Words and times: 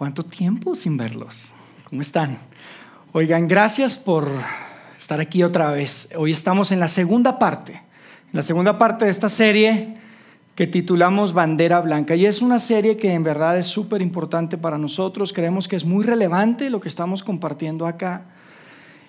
¿Cuánto 0.00 0.22
tiempo 0.22 0.74
sin 0.74 0.96
verlos? 0.96 1.52
¿Cómo 1.90 2.00
están? 2.00 2.38
Oigan, 3.12 3.46
gracias 3.46 3.98
por 3.98 4.30
estar 4.98 5.20
aquí 5.20 5.42
otra 5.42 5.72
vez. 5.72 6.08
Hoy 6.16 6.30
estamos 6.30 6.72
en 6.72 6.80
la 6.80 6.88
segunda 6.88 7.38
parte, 7.38 7.72
en 7.74 8.32
la 8.32 8.40
segunda 8.40 8.78
parte 8.78 9.04
de 9.04 9.10
esta 9.10 9.28
serie 9.28 9.92
que 10.54 10.66
titulamos 10.66 11.34
Bandera 11.34 11.82
Blanca. 11.82 12.16
Y 12.16 12.24
es 12.24 12.40
una 12.40 12.58
serie 12.60 12.96
que 12.96 13.12
en 13.12 13.22
verdad 13.22 13.58
es 13.58 13.66
súper 13.66 14.00
importante 14.00 14.56
para 14.56 14.78
nosotros. 14.78 15.34
Creemos 15.34 15.68
que 15.68 15.76
es 15.76 15.84
muy 15.84 16.02
relevante 16.02 16.70
lo 16.70 16.80
que 16.80 16.88
estamos 16.88 17.22
compartiendo 17.22 17.86
acá. 17.86 18.22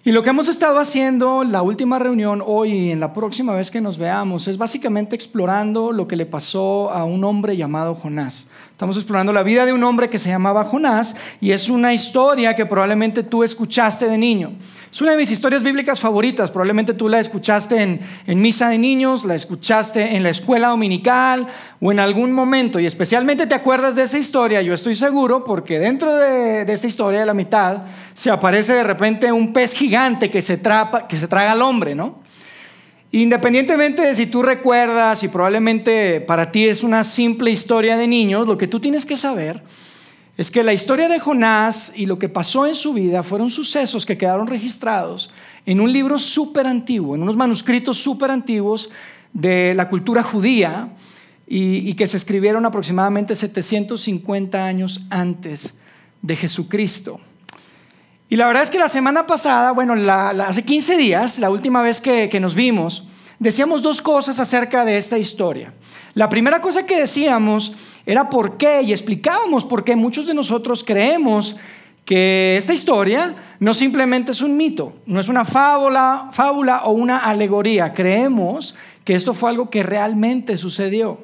Y 0.03 0.11
lo 0.11 0.23
que 0.23 0.31
hemos 0.31 0.47
estado 0.47 0.79
haciendo 0.79 1.43
la 1.43 1.61
última 1.61 1.99
reunión 1.99 2.43
hoy 2.43 2.73
y 2.73 2.91
en 2.91 2.99
la 2.99 3.13
próxima 3.13 3.53
vez 3.53 3.69
que 3.69 3.81
nos 3.81 3.99
veamos 3.99 4.47
es 4.47 4.57
básicamente 4.57 5.15
explorando 5.15 5.91
lo 5.91 6.07
que 6.07 6.15
le 6.15 6.25
pasó 6.25 6.89
a 6.91 7.05
un 7.05 7.23
hombre 7.23 7.55
llamado 7.55 7.93
Jonás. 7.93 8.47
Estamos 8.81 8.97
explorando 8.97 9.31
la 9.31 9.43
vida 9.43 9.63
de 9.63 9.73
un 9.73 9.83
hombre 9.83 10.09
que 10.09 10.17
se 10.17 10.29
llamaba 10.29 10.63
Jonás 10.63 11.15
y 11.39 11.51
es 11.51 11.69
una 11.69 11.93
historia 11.93 12.55
que 12.55 12.65
probablemente 12.65 13.21
tú 13.21 13.43
escuchaste 13.43 14.07
de 14.07 14.17
niño. 14.17 14.53
Es 14.91 14.99
una 15.01 15.11
de 15.11 15.17
mis 15.17 15.29
historias 15.29 15.61
bíblicas 15.61 15.99
favoritas. 15.99 16.49
Probablemente 16.49 16.95
tú 16.95 17.07
la 17.07 17.19
escuchaste 17.19 17.79
en, 17.79 18.01
en, 18.25 18.41
misa 18.41 18.69
de 18.69 18.79
niños, 18.79 19.23
la 19.23 19.35
escuchaste 19.35 20.15
en 20.15 20.23
la 20.23 20.29
escuela 20.29 20.69
dominical 20.69 21.45
o 21.79 21.91
en 21.91 21.99
algún 21.99 22.33
momento. 22.33 22.79
Y 22.79 22.87
especialmente 22.87 23.45
te 23.45 23.53
acuerdas 23.53 23.95
de 23.95 24.01
esa 24.01 24.17
historia, 24.17 24.63
yo 24.63 24.73
estoy 24.73 24.95
seguro, 24.95 25.43
porque 25.43 25.77
dentro 25.77 26.15
de, 26.15 26.65
de 26.65 26.73
esta 26.73 26.87
historia, 26.87 27.19
de 27.19 27.27
la 27.27 27.35
mitad, 27.35 27.83
se 28.15 28.31
aparece 28.31 28.73
de 28.73 28.83
repente 28.83 29.31
un 29.31 29.53
pez 29.53 29.75
gigante 29.75 30.31
que 30.31 30.41
se, 30.41 30.57
trapa, 30.57 31.07
que 31.07 31.17
se 31.17 31.27
traga 31.27 31.51
al 31.51 31.61
hombre, 31.61 31.93
¿no? 31.93 32.20
Independientemente 33.11 34.01
de 34.03 34.15
si 34.15 34.25
tú 34.25 34.41
recuerdas 34.41 35.23
y 35.23 35.27
probablemente 35.27 36.21
para 36.21 36.51
ti 36.51 36.67
es 36.67 36.81
una 36.81 37.03
simple 37.03 37.51
historia 37.51 37.97
de 37.97 38.07
niños, 38.07 38.47
lo 38.47 38.57
que 38.57 38.67
tú 38.67 38.79
tienes 38.79 39.05
que 39.05 39.17
saber 39.17 39.61
es 40.37 40.49
que 40.49 40.63
la 40.63 40.73
historia 40.73 41.07
de 41.07 41.19
Jonás 41.19 41.93
y 41.95 42.05
lo 42.05 42.17
que 42.17 42.29
pasó 42.29 42.65
en 42.65 42.73
su 42.73 42.93
vida 42.93 43.21
fueron 43.21 43.51
sucesos 43.51 44.05
que 44.05 44.17
quedaron 44.17 44.47
registrados 44.47 45.29
en 45.65 45.81
un 45.81 45.91
libro 45.91 46.17
súper 46.17 46.65
antiguo, 46.65 47.15
en 47.15 47.21
unos 47.21 47.37
manuscritos 47.37 47.97
súper 47.97 48.31
antiguos 48.31 48.89
de 49.33 49.73
la 49.75 49.89
cultura 49.89 50.23
judía 50.23 50.89
y, 51.45 51.93
que 51.95 52.07
se 52.07 52.15
escribieron 52.15 52.65
aproximadamente 52.65 53.35
750 53.35 54.65
años 54.65 55.01
antes 55.09 55.73
de 56.21 56.35
Jesucristo. 56.37 57.19
Y 58.29 58.37
la 58.37 58.47
verdad 58.47 58.63
es 58.63 58.69
que 58.69 58.79
la 58.79 58.87
semana 58.87 59.27
pasada, 59.27 59.73
bueno, 59.73 59.93
hace 60.43 60.63
15 60.63 60.95
días, 60.95 61.39
la 61.39 61.49
última 61.49 61.81
vez 61.81 61.99
que 61.99 62.39
nos 62.39 62.55
vimos, 62.55 63.05
decíamos 63.41 63.81
dos 63.81 64.03
cosas 64.03 64.39
acerca 64.39 64.85
de 64.85 64.97
esta 64.97 65.17
historia. 65.17 65.73
La 66.13 66.29
primera 66.29 66.61
cosa 66.61 66.85
que 66.85 66.99
decíamos 66.99 67.73
era 68.05 68.29
por 68.29 68.55
qué 68.55 68.83
y 68.83 68.91
explicábamos 68.91 69.65
por 69.65 69.83
qué 69.83 69.95
muchos 69.95 70.27
de 70.27 70.35
nosotros 70.35 70.83
creemos 70.83 71.55
que 72.05 72.55
esta 72.55 72.71
historia 72.71 73.35
no 73.59 73.73
simplemente 73.73 74.31
es 74.31 74.43
un 74.43 74.55
mito, 74.55 74.93
no 75.07 75.19
es 75.19 75.27
una 75.27 75.43
fábula, 75.43 76.29
fábula 76.31 76.83
o 76.83 76.91
una 76.91 77.17
alegoría. 77.17 77.93
Creemos 77.93 78.75
que 79.03 79.15
esto 79.15 79.33
fue 79.33 79.49
algo 79.49 79.71
que 79.71 79.81
realmente 79.81 80.55
sucedió. 80.55 81.19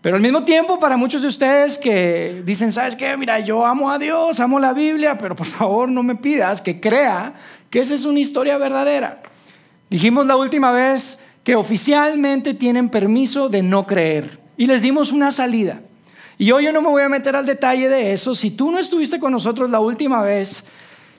Pero 0.00 0.16
al 0.16 0.22
mismo 0.22 0.44
tiempo, 0.44 0.80
para 0.80 0.96
muchos 0.96 1.20
de 1.20 1.28
ustedes 1.28 1.76
que 1.76 2.42
dicen, 2.46 2.72
¿sabes 2.72 2.96
qué? 2.96 3.14
Mira, 3.18 3.40
yo 3.40 3.66
amo 3.66 3.90
a 3.90 3.98
Dios, 3.98 4.40
amo 4.40 4.58
la 4.58 4.72
Biblia, 4.72 5.18
pero 5.18 5.36
por 5.36 5.46
favor 5.46 5.86
no 5.90 6.02
me 6.02 6.14
pidas 6.14 6.62
que 6.62 6.80
crea 6.80 7.34
que 7.68 7.80
esa 7.80 7.94
es 7.94 8.06
una 8.06 8.20
historia 8.20 8.56
verdadera. 8.56 9.22
Dijimos 9.90 10.24
la 10.24 10.36
última 10.36 10.72
vez 10.72 11.22
que 11.44 11.56
oficialmente 11.56 12.54
tienen 12.54 12.88
permiso 12.88 13.48
de 13.48 13.62
no 13.62 13.86
creer 13.86 14.38
y 14.56 14.66
les 14.66 14.82
dimos 14.82 15.12
una 15.12 15.30
salida. 15.30 15.80
Y 16.38 16.50
hoy 16.50 16.64
yo 16.64 16.72
no 16.72 16.82
me 16.82 16.88
voy 16.88 17.02
a 17.02 17.08
meter 17.08 17.36
al 17.36 17.46
detalle 17.46 17.88
de 17.88 18.12
eso. 18.12 18.34
Si 18.34 18.50
tú 18.50 18.70
no 18.70 18.78
estuviste 18.78 19.20
con 19.20 19.32
nosotros 19.32 19.70
la 19.70 19.80
última 19.80 20.22
vez, 20.22 20.64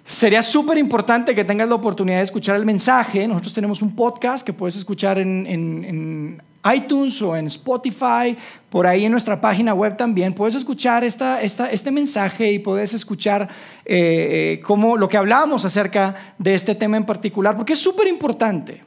Sería 0.05 0.41
súper 0.41 0.77
importante 0.77 1.33
que 1.33 1.45
tengas 1.45 1.69
la 1.69 1.75
oportunidad 1.75 2.17
de 2.17 2.23
escuchar 2.23 2.57
el 2.57 2.65
mensaje. 2.65 3.25
Nosotros 3.25 3.53
tenemos 3.53 3.81
un 3.81 3.95
podcast 3.95 4.45
que 4.45 4.51
puedes 4.51 4.75
escuchar 4.75 5.17
en, 5.17 5.47
en, 5.47 5.85
en, 5.85 6.41
iTunes 6.75 7.21
o 7.21 7.35
en 7.35 7.47
Spotify, 7.47 8.37
por 8.69 8.87
ahí 8.87 9.03
en 9.03 9.11
nuestra 9.11 9.39
página 9.39 9.73
web 9.73 9.97
también. 9.97 10.33
Puedes 10.33 10.55
escuchar 10.55 11.03
esta, 11.03 11.41
esta, 11.41 11.69
este 11.69 11.91
mensaje 11.91 12.51
y 12.51 12.59
puedes 12.59 12.93
escuchar 12.93 13.49
eh, 13.85 14.61
cómo, 14.65 14.95
lo 14.95 15.09
que 15.09 15.17
hablábamos 15.17 15.65
acerca 15.65 16.15
de 16.37 16.53
este 16.53 16.75
tema 16.75 16.95
en 16.95 17.05
particular, 17.05 17.55
porque 17.57 17.73
es 17.73 17.79
súper 17.79 18.07
importante. 18.07 18.81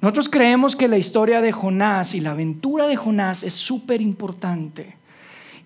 Nosotros 0.00 0.28
creemos 0.28 0.76
que 0.76 0.88
la 0.88 0.98
historia 0.98 1.40
de 1.40 1.52
Jonás 1.52 2.14
y 2.14 2.20
la 2.20 2.30
aventura 2.30 2.86
de 2.86 2.96
Jonás 2.96 3.42
es 3.42 3.52
súper 3.52 4.00
importante. 4.00 4.96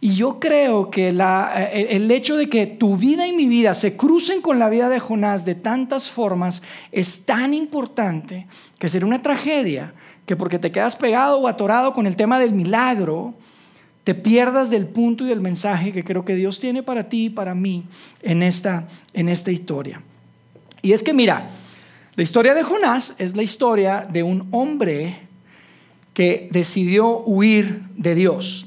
Y 0.01 0.17
yo 0.17 0.39
creo 0.39 0.91
que 0.91 1.09
eh, 1.09 1.87
el 1.91 2.11
hecho 2.11 2.37
de 2.37 2.49
que 2.49 2.67
tu 2.67 2.97
vida 2.97 3.27
y 3.27 3.33
mi 3.33 3.47
vida 3.47 3.73
se 3.75 3.97
crucen 3.97 4.43
con 4.43 4.59
la 4.59 4.69
vida 4.69 4.89
de 4.89 4.99
Jonás 4.99 5.45
de 5.45 5.55
tantas 5.55 6.11
formas 6.11 6.63
es 6.93 7.25
tan 7.25 7.55
importante 7.55 8.47
que 8.79 8.89
sería 8.89 9.07
una 9.07 9.23
tragedia 9.23 9.95
que 10.27 10.37
porque 10.37 10.59
te 10.59 10.73
quedas 10.73 10.97
pegado 10.97 11.39
o 11.39 11.49
atorado 11.49 11.93
con 11.93 12.07
el 12.07 12.17
tema 12.17 12.39
del 12.39 12.53
milagro, 12.53 13.35
te 14.03 14.15
pierdas 14.15 14.69
del 14.69 14.87
punto 14.87 15.25
y 15.25 15.29
del 15.29 15.41
mensaje 15.41 15.93
que 15.93 16.05
creo 16.05 16.25
que 16.25 16.35
Dios 16.35 16.61
tiene 16.61 16.83
para 16.83 17.09
ti 17.09 17.27
y 17.27 17.31
para 17.31 17.55
mí 17.55 17.87
en 18.21 18.43
esta, 18.43 18.87
en 19.15 19.29
esta 19.29 19.53
historia. 19.53 20.03
Y 20.83 20.93
es 20.93 21.03
que 21.03 21.15
mira, 21.15 21.49
la 22.17 22.23
historia 22.23 22.55
de 22.55 22.63
Jonás 22.63 23.17
es 23.19 23.35
la 23.35 23.43
historia 23.43 24.07
de 24.09 24.23
un 24.23 24.47
hombre 24.53 25.17
que 26.13 26.49
decidió 26.53 27.19
huir 27.25 27.83
de 27.97 28.15
Dios. 28.15 28.67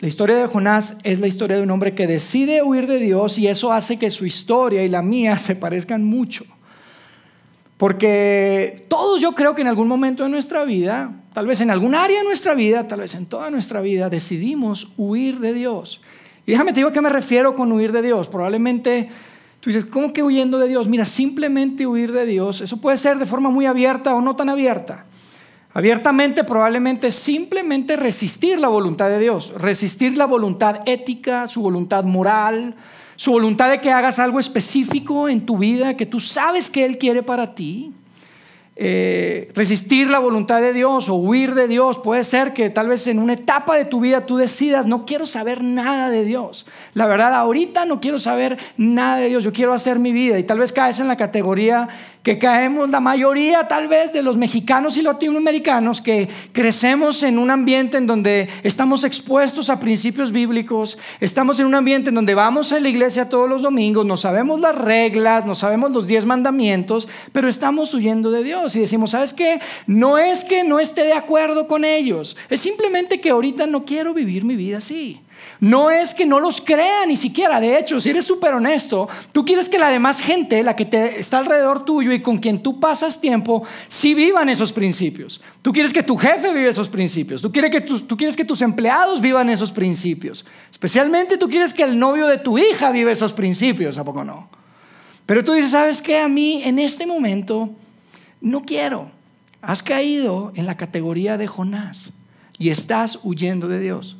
La 0.00 0.08
historia 0.08 0.34
de 0.36 0.46
Jonás 0.46 0.98
es 1.04 1.20
la 1.20 1.28
historia 1.28 1.56
de 1.56 1.62
un 1.62 1.70
hombre 1.70 1.94
que 1.94 2.08
decide 2.08 2.62
huir 2.62 2.88
de 2.88 2.98
Dios 2.98 3.38
y 3.38 3.46
eso 3.46 3.72
hace 3.72 3.98
que 3.98 4.10
su 4.10 4.26
historia 4.26 4.82
y 4.82 4.88
la 4.88 5.02
mía 5.02 5.38
se 5.38 5.54
parezcan 5.54 6.04
mucho. 6.04 6.44
Porque 7.76 8.86
todos 8.88 9.20
yo 9.20 9.32
creo 9.32 9.54
que 9.54 9.62
en 9.62 9.68
algún 9.68 9.86
momento 9.86 10.24
de 10.24 10.28
nuestra 10.28 10.64
vida, 10.64 11.12
tal 11.32 11.46
vez 11.46 11.60
en 11.60 11.70
algún 11.70 11.94
área 11.94 12.18
de 12.18 12.26
nuestra 12.26 12.54
vida, 12.54 12.88
tal 12.88 13.00
vez 13.00 13.14
en 13.14 13.26
toda 13.26 13.50
nuestra 13.50 13.80
vida, 13.80 14.10
decidimos 14.10 14.88
huir 14.96 15.38
de 15.38 15.54
Dios. 15.54 16.00
Y 16.44 16.50
déjame 16.50 16.72
te 16.72 16.80
digo 16.80 16.88
a 16.88 16.92
qué 16.92 17.00
me 17.00 17.08
refiero 17.08 17.54
con 17.54 17.70
huir 17.70 17.92
de 17.92 18.02
Dios. 18.02 18.28
Probablemente 18.28 19.08
tú 19.60 19.70
dices, 19.70 19.84
¿cómo 19.84 20.12
que 20.12 20.22
huyendo 20.22 20.58
de 20.58 20.68
Dios? 20.68 20.88
Mira, 20.88 21.04
simplemente 21.04 21.86
huir 21.86 22.12
de 22.12 22.26
Dios, 22.26 22.60
eso 22.60 22.78
puede 22.78 22.96
ser 22.96 23.18
de 23.18 23.26
forma 23.26 23.50
muy 23.50 23.66
abierta 23.66 24.14
o 24.14 24.20
no 24.20 24.34
tan 24.36 24.48
abierta. 24.48 25.06
Abiertamente 25.72 26.42
probablemente 26.42 27.12
simplemente 27.12 27.96
resistir 27.96 28.58
la 28.58 28.68
voluntad 28.68 29.08
de 29.08 29.20
Dios, 29.20 29.52
resistir 29.56 30.16
la 30.16 30.26
voluntad 30.26 30.80
ética, 30.86 31.46
su 31.46 31.62
voluntad 31.62 32.02
moral, 32.02 32.74
su 33.14 33.30
voluntad 33.32 33.70
de 33.70 33.80
que 33.80 33.92
hagas 33.92 34.18
algo 34.18 34.40
específico 34.40 35.28
en 35.28 35.46
tu 35.46 35.58
vida 35.58 35.96
que 35.96 36.06
tú 36.06 36.18
sabes 36.18 36.70
que 36.70 36.84
Él 36.84 36.98
quiere 36.98 37.22
para 37.22 37.54
ti. 37.54 37.92
Eh, 38.82 39.52
resistir 39.54 40.08
la 40.08 40.18
voluntad 40.18 40.62
de 40.62 40.72
Dios 40.72 41.10
o 41.10 41.14
huir 41.16 41.54
de 41.54 41.68
Dios. 41.68 41.98
Puede 41.98 42.24
ser 42.24 42.54
que 42.54 42.70
tal 42.70 42.88
vez 42.88 43.06
en 43.08 43.18
una 43.18 43.34
etapa 43.34 43.76
de 43.76 43.84
tu 43.84 44.00
vida 44.00 44.24
tú 44.24 44.38
decidas, 44.38 44.86
no 44.86 45.04
quiero 45.04 45.26
saber 45.26 45.62
nada 45.62 46.08
de 46.08 46.24
Dios. 46.24 46.64
La 46.94 47.06
verdad, 47.06 47.34
ahorita 47.34 47.84
no 47.84 48.00
quiero 48.00 48.18
saber 48.18 48.56
nada 48.78 49.18
de 49.18 49.28
Dios, 49.28 49.44
yo 49.44 49.52
quiero 49.52 49.74
hacer 49.74 49.98
mi 49.98 50.12
vida. 50.12 50.38
Y 50.38 50.44
tal 50.44 50.60
vez 50.60 50.72
caes 50.72 50.98
en 50.98 51.08
la 51.08 51.18
categoría 51.18 51.88
que 52.22 52.38
caemos 52.38 52.90
la 52.90 53.00
mayoría 53.00 53.66
tal 53.66 53.88
vez 53.88 54.12
de 54.12 54.22
los 54.22 54.36
mexicanos 54.36 54.96
y 54.98 55.02
latinoamericanos 55.02 56.02
que 56.02 56.28
crecemos 56.52 57.22
en 57.22 57.38
un 57.38 57.50
ambiente 57.50 57.96
en 57.96 58.06
donde 58.06 58.48
estamos 58.62 59.04
expuestos 59.04 59.70
a 59.70 59.80
principios 59.80 60.30
bíblicos, 60.32 60.98
estamos 61.20 61.60
en 61.60 61.66
un 61.66 61.74
ambiente 61.74 62.10
en 62.10 62.14
donde 62.14 62.34
vamos 62.34 62.72
a 62.72 62.80
la 62.80 62.88
iglesia 62.88 63.28
todos 63.28 63.48
los 63.48 63.62
domingos, 63.62 64.04
no 64.04 64.18
sabemos 64.18 64.60
las 64.60 64.76
reglas, 64.76 65.46
no 65.46 65.54
sabemos 65.54 65.92
los 65.92 66.06
diez 66.06 66.26
mandamientos, 66.26 67.08
pero 67.32 67.48
estamos 67.48 67.94
huyendo 67.94 68.30
de 68.30 68.42
Dios 68.42 68.69
y 68.76 68.80
decimos, 68.80 69.10
¿sabes 69.12 69.34
qué? 69.34 69.60
No 69.86 70.18
es 70.18 70.44
que 70.44 70.64
no 70.64 70.80
esté 70.80 71.04
de 71.04 71.12
acuerdo 71.12 71.66
con 71.66 71.84
ellos, 71.84 72.36
es 72.48 72.60
simplemente 72.60 73.20
que 73.20 73.30
ahorita 73.30 73.66
no 73.66 73.84
quiero 73.84 74.14
vivir 74.14 74.44
mi 74.44 74.56
vida 74.56 74.78
así. 74.78 75.20
No 75.60 75.90
es 75.90 76.14
que 76.14 76.24
no 76.24 76.40
los 76.40 76.60
crea 76.60 77.04
ni 77.06 77.16
siquiera. 77.16 77.60
De 77.60 77.78
hecho, 77.78 78.00
si 78.00 78.10
eres 78.10 78.24
súper 78.24 78.54
honesto, 78.54 79.08
tú 79.32 79.44
quieres 79.44 79.68
que 79.68 79.78
la 79.78 79.90
demás 79.90 80.20
gente, 80.20 80.62
la 80.62 80.74
que 80.74 80.86
te 80.86 81.20
está 81.20 81.38
alrededor 81.38 81.84
tuyo 81.84 82.12
y 82.12 82.22
con 82.22 82.38
quien 82.38 82.62
tú 82.62 82.80
pasas 82.80 83.20
tiempo, 83.20 83.62
sí 83.88 84.14
vivan 84.14 84.48
esos 84.48 84.72
principios. 84.72 85.40
Tú 85.60 85.72
quieres 85.72 85.92
que 85.92 86.02
tu 86.02 86.16
jefe 86.16 86.52
viva 86.52 86.68
esos 86.68 86.88
principios. 86.88 87.42
Tú 87.42 87.52
quieres 87.52 87.70
que, 87.70 87.80
tú 87.82 88.16
quieres 88.16 88.36
que 88.36 88.44
tus 88.44 88.62
empleados 88.62 89.20
vivan 89.20 89.50
esos 89.50 89.70
principios. 89.70 90.46
Especialmente 90.70 91.36
tú 91.36 91.48
quieres 91.48 91.74
que 91.74 91.82
el 91.82 91.98
novio 91.98 92.26
de 92.26 92.38
tu 92.38 92.58
hija 92.58 92.90
viva 92.90 93.12
esos 93.12 93.34
principios. 93.34 93.98
¿A 93.98 94.04
poco 94.04 94.24
no? 94.24 94.48
Pero 95.26 95.44
tú 95.44 95.52
dices, 95.52 95.72
¿sabes 95.72 96.00
qué? 96.00 96.18
A 96.18 96.28
mí 96.28 96.62
en 96.64 96.78
este 96.78 97.06
momento 97.06 97.70
no 98.40 98.62
quiero. 98.62 99.10
Has 99.62 99.82
caído 99.82 100.52
en 100.54 100.66
la 100.66 100.76
categoría 100.76 101.36
de 101.36 101.46
Jonás 101.46 102.12
y 102.58 102.70
estás 102.70 103.18
huyendo 103.22 103.68
de 103.68 103.80
Dios. 103.80 104.16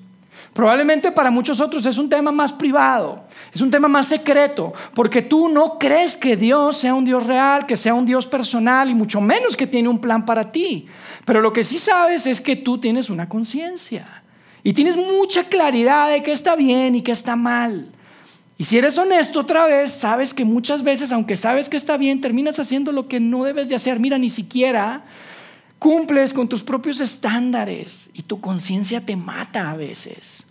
Probablemente 0.53 1.13
para 1.13 1.31
muchos 1.31 1.61
otros 1.61 1.87
es 1.87 1.97
un 1.97 2.09
tema 2.09 2.33
más 2.33 2.53
privado, 2.53 3.23
es 3.55 3.61
un 3.61 3.71
tema 3.71 3.87
más 3.87 4.09
secreto, 4.09 4.73
porque 4.95 5.23
tú 5.23 5.49
no 5.49 5.79
crees 5.79 6.17
que 6.17 6.37
Dios 6.37 6.79
sea 6.79 6.95
un 6.95 7.05
Dios 7.05 7.27
real, 7.27 7.67
que 7.67 7.77
sea 7.77 7.95
un 7.95 8.05
Dios 8.05 8.27
personal 8.27 8.91
y 8.91 8.95
mucho 8.95 9.21
menos 9.21 9.57
que 9.57 9.67
tiene 9.67 9.89
un 9.89 10.01
plan 10.01 10.27
para 10.27 10.51
ti. 10.51 10.87
Pero 11.25 11.41
lo 11.41 11.53
que 11.53 11.63
sí 11.63 11.79
sabes 11.79 12.27
es 12.27 12.41
que 12.41 12.57
tú 12.57 12.79
tienes 12.79 13.11
una 13.11 13.29
conciencia 13.29 14.23
y 14.65 14.73
tienes 14.73 14.97
mucha 14.97 15.45
claridad 15.45 16.11
de 16.11 16.23
qué 16.23 16.33
está 16.33 16.57
bien 16.57 16.97
y 16.97 17.03
qué 17.03 17.13
está 17.13 17.37
mal. 17.37 17.89
Y 18.61 18.65
si 18.65 18.77
eres 18.77 18.99
honesto 18.99 19.41
otra 19.41 19.65
vez, 19.65 19.91
sabes 19.91 20.35
que 20.35 20.45
muchas 20.45 20.85
veces, 20.85 21.13
aunque 21.13 21.35
sabes 21.35 21.71
que 21.71 21.79
está 21.79 21.97
bien, 21.97 22.21
terminas 22.21 22.59
haciendo 22.59 22.93
lo 22.93 23.09
que 23.09 23.19
no 23.19 23.45
debes 23.45 23.71
de 23.71 23.75
hacer. 23.75 23.99
Mira, 23.99 24.19
ni 24.19 24.29
siquiera 24.29 25.03
cumples 25.79 26.35
con 26.35 26.47
tus 26.47 26.63
propios 26.63 27.01
estándares 27.01 28.11
y 28.13 28.21
tu 28.21 28.39
conciencia 28.43 29.01
te 29.01 29.17
mata 29.17 29.71
a 29.71 29.77
veces. 29.77 30.45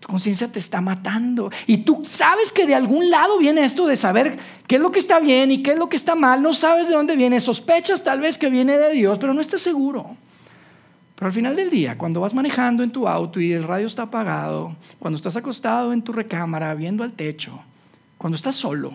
Tu 0.00 0.08
conciencia 0.08 0.48
te 0.48 0.58
está 0.58 0.80
matando. 0.80 1.50
Y 1.66 1.76
tú 1.84 2.00
sabes 2.02 2.50
que 2.50 2.64
de 2.64 2.74
algún 2.74 3.10
lado 3.10 3.36
viene 3.36 3.62
esto 3.62 3.86
de 3.86 3.96
saber 3.96 4.38
qué 4.66 4.76
es 4.76 4.80
lo 4.80 4.90
que 4.90 4.98
está 4.98 5.20
bien 5.20 5.52
y 5.52 5.62
qué 5.62 5.72
es 5.72 5.76
lo 5.76 5.90
que 5.90 5.96
está 5.96 6.14
mal. 6.14 6.40
No 6.40 6.54
sabes 6.54 6.88
de 6.88 6.94
dónde 6.94 7.14
viene. 7.14 7.40
Sospechas 7.40 8.02
tal 8.02 8.20
vez 8.20 8.38
que 8.38 8.48
viene 8.48 8.78
de 8.78 8.94
Dios, 8.94 9.18
pero 9.18 9.34
no 9.34 9.42
estás 9.42 9.60
seguro. 9.60 10.16
Pero 11.20 11.26
al 11.28 11.34
final 11.34 11.54
del 11.54 11.68
día, 11.68 11.98
cuando 11.98 12.22
vas 12.22 12.32
manejando 12.32 12.82
en 12.82 12.90
tu 12.90 13.06
auto 13.06 13.42
y 13.42 13.52
el 13.52 13.64
radio 13.64 13.86
está 13.86 14.04
apagado, 14.04 14.74
cuando 14.98 15.18
estás 15.18 15.36
acostado 15.36 15.92
en 15.92 16.00
tu 16.00 16.14
recámara 16.14 16.72
viendo 16.72 17.04
al 17.04 17.12
techo, 17.12 17.62
cuando 18.16 18.36
estás 18.36 18.54
solo, 18.54 18.94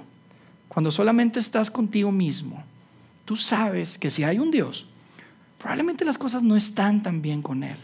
cuando 0.68 0.90
solamente 0.90 1.40
estás 1.40 1.70
contigo 1.70 2.12
mismo, 2.12 2.64
tú 3.26 3.36
sabes 3.36 4.00
que 4.00 4.10
si 4.10 4.24
hay 4.24 4.40
un 4.40 4.50
Dios, 4.50 4.88
probablemente 5.60 6.04
las 6.04 6.18
cosas 6.18 6.42
no 6.42 6.56
están 6.56 7.04
tan 7.04 7.22
bien 7.22 7.44
con 7.44 7.64
Él. 7.64 7.78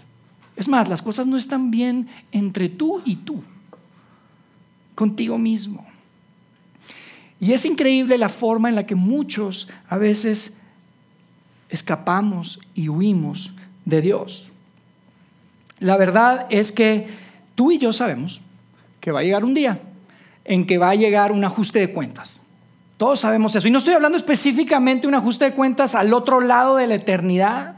Es 0.55 0.67
más, 0.67 0.89
las 0.89 1.03
cosas 1.03 1.27
no 1.27 1.37
están 1.37 1.69
bien 1.69 2.09
entre 2.31 2.67
tú 2.67 2.99
y 3.05 3.17
tú, 3.17 3.43
contigo 4.95 5.37
mismo. 5.37 5.85
Y 7.39 7.51
es 7.51 7.63
increíble 7.63 8.17
la 8.17 8.29
forma 8.29 8.69
en 8.69 8.75
la 8.75 8.87
que 8.87 8.95
muchos 8.95 9.67
a 9.87 9.99
veces 9.99 10.57
escapamos 11.69 12.59
y 12.73 12.89
huimos 12.89 13.53
de 13.85 14.01
Dios. 14.01 14.51
La 15.79 15.97
verdad 15.97 16.45
es 16.49 16.71
que 16.71 17.07
tú 17.55 17.71
y 17.71 17.77
yo 17.77 17.91
sabemos 17.93 18.41
que 18.99 19.11
va 19.11 19.21
a 19.21 19.23
llegar 19.23 19.43
un 19.43 19.53
día 19.53 19.79
en 20.45 20.65
que 20.65 20.77
va 20.77 20.89
a 20.89 20.95
llegar 20.95 21.31
un 21.31 21.43
ajuste 21.43 21.79
de 21.79 21.91
cuentas. 21.91 22.41
Todos 22.97 23.19
sabemos 23.19 23.55
eso. 23.55 23.67
Y 23.67 23.71
no 23.71 23.79
estoy 23.79 23.95
hablando 23.95 24.17
específicamente 24.17 25.01
de 25.01 25.07
un 25.07 25.15
ajuste 25.15 25.45
de 25.45 25.53
cuentas 25.53 25.95
al 25.95 26.13
otro 26.13 26.39
lado 26.39 26.75
de 26.75 26.85
la 26.85 26.95
eternidad 26.95 27.77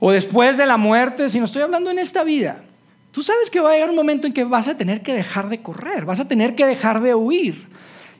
o 0.00 0.10
después 0.10 0.56
de 0.56 0.66
la 0.66 0.76
muerte, 0.76 1.28
sino 1.28 1.44
estoy 1.44 1.62
hablando 1.62 1.90
en 1.90 2.00
esta 2.00 2.24
vida. 2.24 2.64
Tú 3.12 3.22
sabes 3.22 3.50
que 3.50 3.60
va 3.60 3.70
a 3.70 3.74
llegar 3.74 3.90
un 3.90 3.96
momento 3.96 4.26
en 4.26 4.32
que 4.32 4.44
vas 4.44 4.66
a 4.66 4.76
tener 4.76 5.02
que 5.02 5.12
dejar 5.12 5.48
de 5.48 5.62
correr, 5.62 6.04
vas 6.04 6.20
a 6.20 6.28
tener 6.28 6.54
que 6.54 6.66
dejar 6.66 7.00
de 7.00 7.14
huir. 7.14 7.68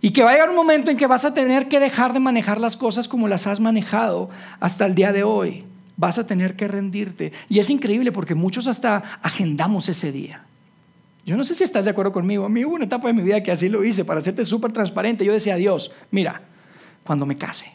Y 0.00 0.12
que 0.12 0.22
va 0.22 0.30
a 0.30 0.32
llegar 0.34 0.50
un 0.50 0.56
momento 0.56 0.90
en 0.90 0.96
que 0.96 1.06
vas 1.06 1.24
a 1.24 1.34
tener 1.34 1.68
que 1.68 1.80
dejar 1.80 2.12
de 2.12 2.20
manejar 2.20 2.58
las 2.58 2.76
cosas 2.76 3.06
como 3.06 3.28
las 3.28 3.46
has 3.46 3.60
manejado 3.60 4.30
hasta 4.60 4.86
el 4.86 4.94
día 4.94 5.12
de 5.12 5.24
hoy. 5.24 5.64
Vas 6.00 6.18
a 6.18 6.26
tener 6.26 6.56
que 6.56 6.66
rendirte. 6.66 7.30
Y 7.50 7.58
es 7.58 7.68
increíble 7.68 8.10
porque 8.10 8.34
muchos 8.34 8.66
hasta 8.66 9.20
agendamos 9.20 9.86
ese 9.90 10.10
día. 10.10 10.46
Yo 11.26 11.36
no 11.36 11.44
sé 11.44 11.54
si 11.54 11.62
estás 11.62 11.84
de 11.84 11.90
acuerdo 11.90 12.10
conmigo. 12.10 12.46
A 12.46 12.48
mí 12.48 12.64
hubo 12.64 12.74
una 12.74 12.86
etapa 12.86 13.08
de 13.08 13.12
mi 13.12 13.20
vida 13.20 13.42
que 13.42 13.52
así 13.52 13.68
lo 13.68 13.84
hice, 13.84 14.06
para 14.06 14.20
hacerte 14.20 14.46
súper 14.46 14.72
transparente. 14.72 15.26
Yo 15.26 15.34
decía 15.34 15.56
Dios, 15.56 15.92
mira, 16.10 16.40
cuando 17.04 17.26
me 17.26 17.36
case, 17.36 17.70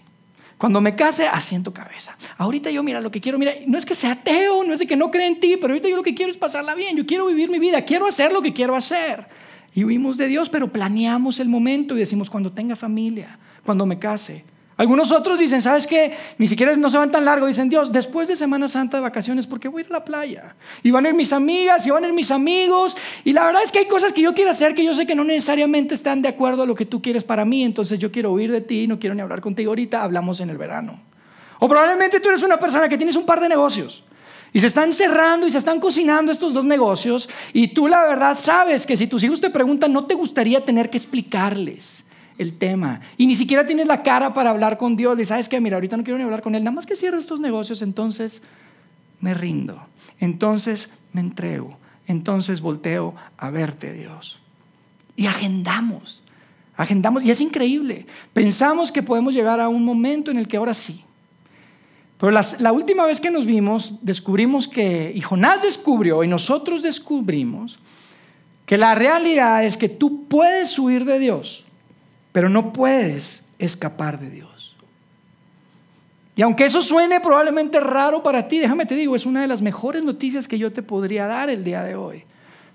cuando 0.58 0.82
me 0.82 0.96
case, 0.96 1.28
asiento 1.28 1.72
cabeza. 1.72 2.18
Ahorita 2.40 2.72
yo, 2.72 2.82
mira, 2.82 3.00
lo 3.00 3.12
que 3.12 3.22
quiero, 3.22 3.38
mira, 3.38 3.52
no 3.68 3.78
es 3.78 3.86
que 3.86 3.94
sea 3.94 4.14
ateo, 4.14 4.64
no 4.64 4.74
es 4.74 4.80
de 4.80 4.88
que 4.88 4.96
no 4.96 5.12
cree 5.12 5.28
en 5.28 5.40
ti, 5.40 5.58
pero 5.62 5.74
ahorita 5.74 5.88
yo 5.88 5.96
lo 5.96 6.02
que 6.02 6.16
quiero 6.16 6.32
es 6.32 6.38
pasarla 6.38 6.74
bien. 6.74 6.98
Yo 6.98 7.06
quiero 7.06 7.28
vivir 7.28 7.52
mi 7.52 7.60
vida, 7.60 7.84
quiero 7.84 8.08
hacer 8.08 8.34
lo 8.34 8.42
que 8.42 8.54
quiero 8.54 8.76
hacer. 8.76 9.28
Y 9.76 9.84
huimos 9.84 10.18
de 10.18 10.28
Dios, 10.30 10.50
pero 10.50 10.74
planeamos 10.74 11.40
el 11.40 11.48
momento 11.48 11.96
y 11.96 12.00
decimos, 12.00 12.32
cuando 12.32 12.52
tenga 12.52 12.76
familia, 12.76 13.38
cuando 13.64 13.86
me 13.86 14.00
case, 14.00 14.46
algunos 14.78 15.10
otros 15.12 15.40
dicen, 15.40 15.62
¿sabes 15.62 15.88
qué? 15.88 16.18
Ni 16.38 16.48
siquiera 16.48 16.76
no 16.76 16.90
se 16.90 16.98
van 16.98 17.10
tan 17.10 17.24
largo. 17.24 17.48
Dicen, 17.48 17.70
Dios, 17.70 17.94
después 17.94 18.28
de 18.28 18.36
Semana 18.36 18.68
Santa 18.68 18.98
de 18.98 19.04
vacaciones, 19.04 19.48
¿por 19.48 19.58
qué 19.58 19.70
voy 19.70 19.84
a 19.84 19.86
ir 19.86 19.92
a 19.92 20.00
la 20.00 20.06
playa? 20.06 20.56
Y 20.84 20.92
van 20.92 21.06
a 21.06 21.10
ir 21.10 21.16
mis 21.16 21.32
amigas, 21.32 21.88
y 21.88 21.92
van 21.92 22.04
a 22.04 22.08
ir 22.08 22.14
mis 22.14 22.30
amigos. 22.30 22.98
Y 23.24 23.32
la 23.32 23.46
verdad 23.46 23.64
es 23.64 23.72
que 23.72 23.80
hay 23.80 23.86
cosas 23.86 24.12
que 24.12 24.20
yo 24.20 24.34
quiero 24.34 24.52
hacer 24.52 24.76
que 24.76 24.84
yo 24.84 24.94
sé 24.94 25.06
que 25.06 25.16
no 25.16 25.24
necesariamente 25.24 25.94
están 25.94 26.22
de 26.22 26.28
acuerdo 26.28 26.64
a 26.64 26.66
lo 26.66 26.76
que 26.76 26.86
tú 26.86 27.02
quieres 27.02 27.24
para 27.24 27.46
mí. 27.46 27.64
Entonces 27.64 28.00
yo 28.00 28.12
quiero 28.12 28.34
huir 28.34 28.52
de 28.52 28.60
ti, 28.60 28.86
no 28.86 29.00
quiero 29.00 29.16
ni 29.16 29.22
hablar 29.22 29.40
contigo 29.40 29.72
ahorita, 29.72 30.04
hablamos 30.04 30.42
en 30.42 30.50
el 30.50 30.58
verano. 30.58 31.00
O 31.60 31.70
probablemente 31.70 32.20
tú 32.20 32.28
eres 32.28 32.44
una 32.44 32.60
persona 32.60 32.90
que 32.90 32.98
tienes 32.98 33.16
un 33.16 33.26
par 33.26 33.40
de 33.40 33.48
negocios. 33.48 34.04
Y 34.52 34.60
se 34.60 34.68
están 34.68 34.92
cerrando 34.92 35.48
y 35.48 35.52
se 35.52 35.58
están 35.58 35.80
cocinando 35.80 36.34
estos 36.34 36.54
dos 36.54 36.66
negocios. 36.66 37.30
Y 37.54 37.70
tú 37.70 37.88
la 37.88 38.04
verdad 38.04 38.38
sabes 38.38 38.86
que 38.86 38.98
si 38.98 39.08
tus 39.08 39.24
hijos 39.24 39.40
te 39.40 39.50
preguntan, 39.50 39.94
no 39.94 40.06
te 40.06 40.16
gustaría 40.16 40.62
tener 40.66 40.90
que 40.90 40.98
explicarles 40.98 42.06
el 42.38 42.58
tema. 42.58 43.02
Y 43.18 43.28
ni 43.28 43.36
siquiera 43.36 43.66
tienes 43.66 43.88
la 43.88 44.04
cara 44.04 44.34
para 44.34 44.50
hablar 44.50 44.78
con 44.78 44.96
Dios. 44.96 45.20
Y 45.20 45.26
sabes 45.26 45.50
que, 45.50 45.60
mira, 45.60 45.78
ahorita 45.78 45.98
no 45.98 46.04
quiero 46.04 46.18
ni 46.18 46.24
hablar 46.24 46.42
con 46.42 46.56
Él. 46.56 46.64
Nada 46.64 46.76
más 46.76 46.86
que 46.86 46.96
cierre 46.96 47.18
estos 47.18 47.40
negocios, 47.40 47.82
entonces 47.82 48.42
me 49.22 49.34
rindo. 49.34 49.82
Entonces 50.20 50.90
me 51.14 51.22
entrego. 51.22 51.78
Entonces 52.08 52.62
volteo 52.62 53.16
a 53.38 53.50
verte, 53.50 53.94
Dios. 53.94 54.40
Y 55.16 55.28
agendamos. 55.28 56.24
Agendamos. 56.78 57.24
Y 57.24 57.32
es 57.32 57.42
increíble. 57.42 58.06
Pensamos 58.34 58.92
que 58.92 59.02
podemos 59.02 59.34
llegar 59.34 59.60
a 59.60 59.70
un 59.70 59.84
momento 59.84 60.32
en 60.32 60.38
el 60.38 60.48
que 60.48 60.58
ahora 60.58 60.74
sí. 60.74 61.04
Pero 62.18 62.32
la 62.32 62.72
última 62.72 63.06
vez 63.06 63.20
que 63.20 63.30
nos 63.30 63.46
vimos, 63.46 63.96
descubrimos 64.02 64.70
que, 64.70 65.12
y 65.14 65.20
Jonás 65.20 65.64
descubrió, 65.64 66.24
y 66.24 66.28
nosotros 66.30 66.82
descubrimos, 66.82 67.78
que 68.66 68.78
la 68.78 68.96
realidad 68.96 69.66
es 69.66 69.76
que 69.76 69.90
tú 69.90 70.28
puedes 70.28 70.80
huir 70.80 71.04
de 71.06 71.20
Dios 71.20 71.65
pero 72.36 72.50
no 72.50 72.74
puedes 72.74 73.46
escapar 73.60 74.20
de 74.20 74.30
Dios. 74.30 74.76
Y 76.36 76.42
aunque 76.42 76.66
eso 76.66 76.82
suene 76.82 77.22
probablemente 77.22 77.80
raro 77.80 78.22
para 78.24 78.50
ti, 78.50 78.60
déjame 78.60 78.86
te 78.86 78.94
digo, 78.94 79.16
es 79.16 79.26
una 79.26 79.40
de 79.40 79.48
las 79.48 79.62
mejores 79.62 80.04
noticias 80.04 80.46
que 80.46 80.60
yo 80.60 80.74
te 80.74 80.84
podría 80.84 81.28
dar 81.28 81.50
el 81.50 81.64
día 81.64 81.82
de 81.84 81.96
hoy. 81.96 82.26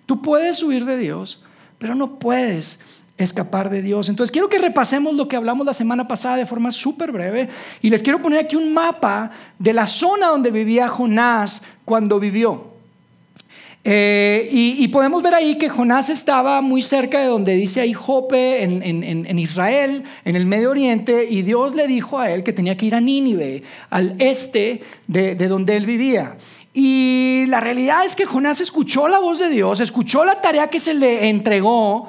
Tú 0.06 0.22
puedes 0.22 0.62
huir 0.62 0.86
de 0.86 0.96
Dios, 0.96 1.42
pero 1.76 1.94
no 1.94 2.18
puedes 2.18 2.80
escapar 3.18 3.68
de 3.68 3.82
Dios. 3.82 4.08
Entonces 4.08 4.32
quiero 4.32 4.48
que 4.48 4.58
repasemos 4.58 5.12
lo 5.12 5.28
que 5.28 5.36
hablamos 5.36 5.66
la 5.66 5.74
semana 5.74 6.08
pasada 6.08 6.36
de 6.36 6.46
forma 6.46 6.70
súper 6.70 7.12
breve 7.12 7.50
y 7.82 7.90
les 7.90 8.02
quiero 8.02 8.22
poner 8.22 8.46
aquí 8.46 8.56
un 8.56 8.72
mapa 8.72 9.30
de 9.58 9.74
la 9.74 9.86
zona 9.86 10.28
donde 10.28 10.50
vivía 10.50 10.88
Jonás 10.88 11.60
cuando 11.84 12.18
vivió. 12.18 12.69
Eh, 13.82 14.48
y, 14.52 14.86
podemos 14.88 15.22
ver 15.22 15.34
ahí 15.34 15.56
que 15.56 15.70
Jonás 15.70 16.10
estaba 16.10 16.60
muy 16.60 16.82
cerca 16.82 17.18
de 17.20 17.26
donde 17.26 17.54
dice 17.54 17.80
ahí 17.80 17.94
Jope, 17.94 18.62
en, 18.62 19.38
Israel, 19.38 20.02
en 20.24 20.36
el 20.36 20.44
Medio 20.44 20.70
Oriente, 20.70 21.26
y 21.30 21.42
Dios 21.42 21.74
le 21.74 21.86
dijo 21.86 22.18
a 22.18 22.30
él 22.30 22.44
que 22.44 22.52
tenía 22.52 22.76
que 22.76 22.86
ir 22.86 22.94
a 22.94 23.00
Nínive, 23.00 23.62
al 23.88 24.16
este 24.18 24.82
de, 25.06 25.34
de 25.34 25.48
donde 25.48 25.76
él 25.76 25.86
vivía. 25.86 26.36
Y 26.74 27.44
la 27.48 27.60
realidad 27.60 28.04
es 28.04 28.16
que 28.16 28.26
Jonás 28.26 28.60
escuchó 28.60 29.08
la 29.08 29.18
voz 29.18 29.38
de 29.38 29.48
Dios, 29.48 29.80
escuchó 29.80 30.24
la 30.24 30.42
tarea 30.42 30.68
que 30.68 30.78
se 30.78 30.92
le 30.92 31.30
entregó. 31.30 32.08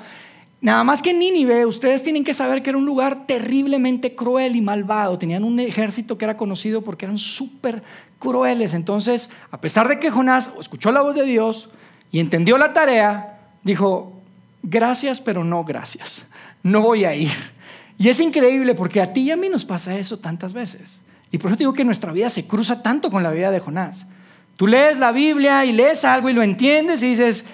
Nada 0.61 0.83
más 0.83 1.01
que 1.01 1.11
Nínive, 1.11 1.65
ustedes 1.65 2.03
tienen 2.03 2.23
que 2.23 2.35
saber 2.35 2.61
que 2.61 2.69
era 2.69 2.77
un 2.77 2.85
lugar 2.85 3.25
terriblemente 3.25 4.13
cruel 4.13 4.55
y 4.55 4.61
malvado. 4.61 5.17
Tenían 5.17 5.43
un 5.43 5.59
ejército 5.59 6.19
que 6.19 6.25
era 6.25 6.37
conocido 6.37 6.83
porque 6.83 7.05
eran 7.05 7.17
súper 7.17 7.81
crueles. 8.19 8.75
Entonces, 8.75 9.31
a 9.49 9.59
pesar 9.59 9.87
de 9.87 9.99
que 9.99 10.11
Jonás 10.11 10.53
escuchó 10.59 10.91
la 10.91 11.01
voz 11.01 11.15
de 11.15 11.23
Dios 11.23 11.69
y 12.11 12.19
entendió 12.19 12.59
la 12.59 12.73
tarea, 12.73 13.39
dijo, 13.63 14.13
gracias, 14.61 15.19
pero 15.19 15.43
no 15.43 15.63
gracias. 15.63 16.27
No 16.61 16.81
voy 16.81 17.05
a 17.05 17.15
ir. 17.15 17.33
Y 17.97 18.09
es 18.09 18.19
increíble 18.19 18.75
porque 18.75 19.01
a 19.01 19.13
ti 19.13 19.21
y 19.21 19.31
a 19.31 19.37
mí 19.37 19.49
nos 19.49 19.65
pasa 19.65 19.97
eso 19.97 20.19
tantas 20.19 20.53
veces. 20.53 20.97
Y 21.31 21.39
por 21.39 21.49
eso 21.49 21.57
digo 21.57 21.73
que 21.73 21.85
nuestra 21.85 22.11
vida 22.11 22.29
se 22.29 22.45
cruza 22.45 22.83
tanto 22.83 23.09
con 23.09 23.23
la 23.23 23.31
vida 23.31 23.49
de 23.49 23.59
Jonás. 23.59 24.05
Tú 24.57 24.67
lees 24.67 24.99
la 24.99 25.11
Biblia 25.11 25.65
y 25.65 25.71
lees 25.71 26.05
algo 26.05 26.29
y 26.29 26.33
lo 26.33 26.43
entiendes 26.43 27.01
y 27.01 27.09
dices, 27.09 27.45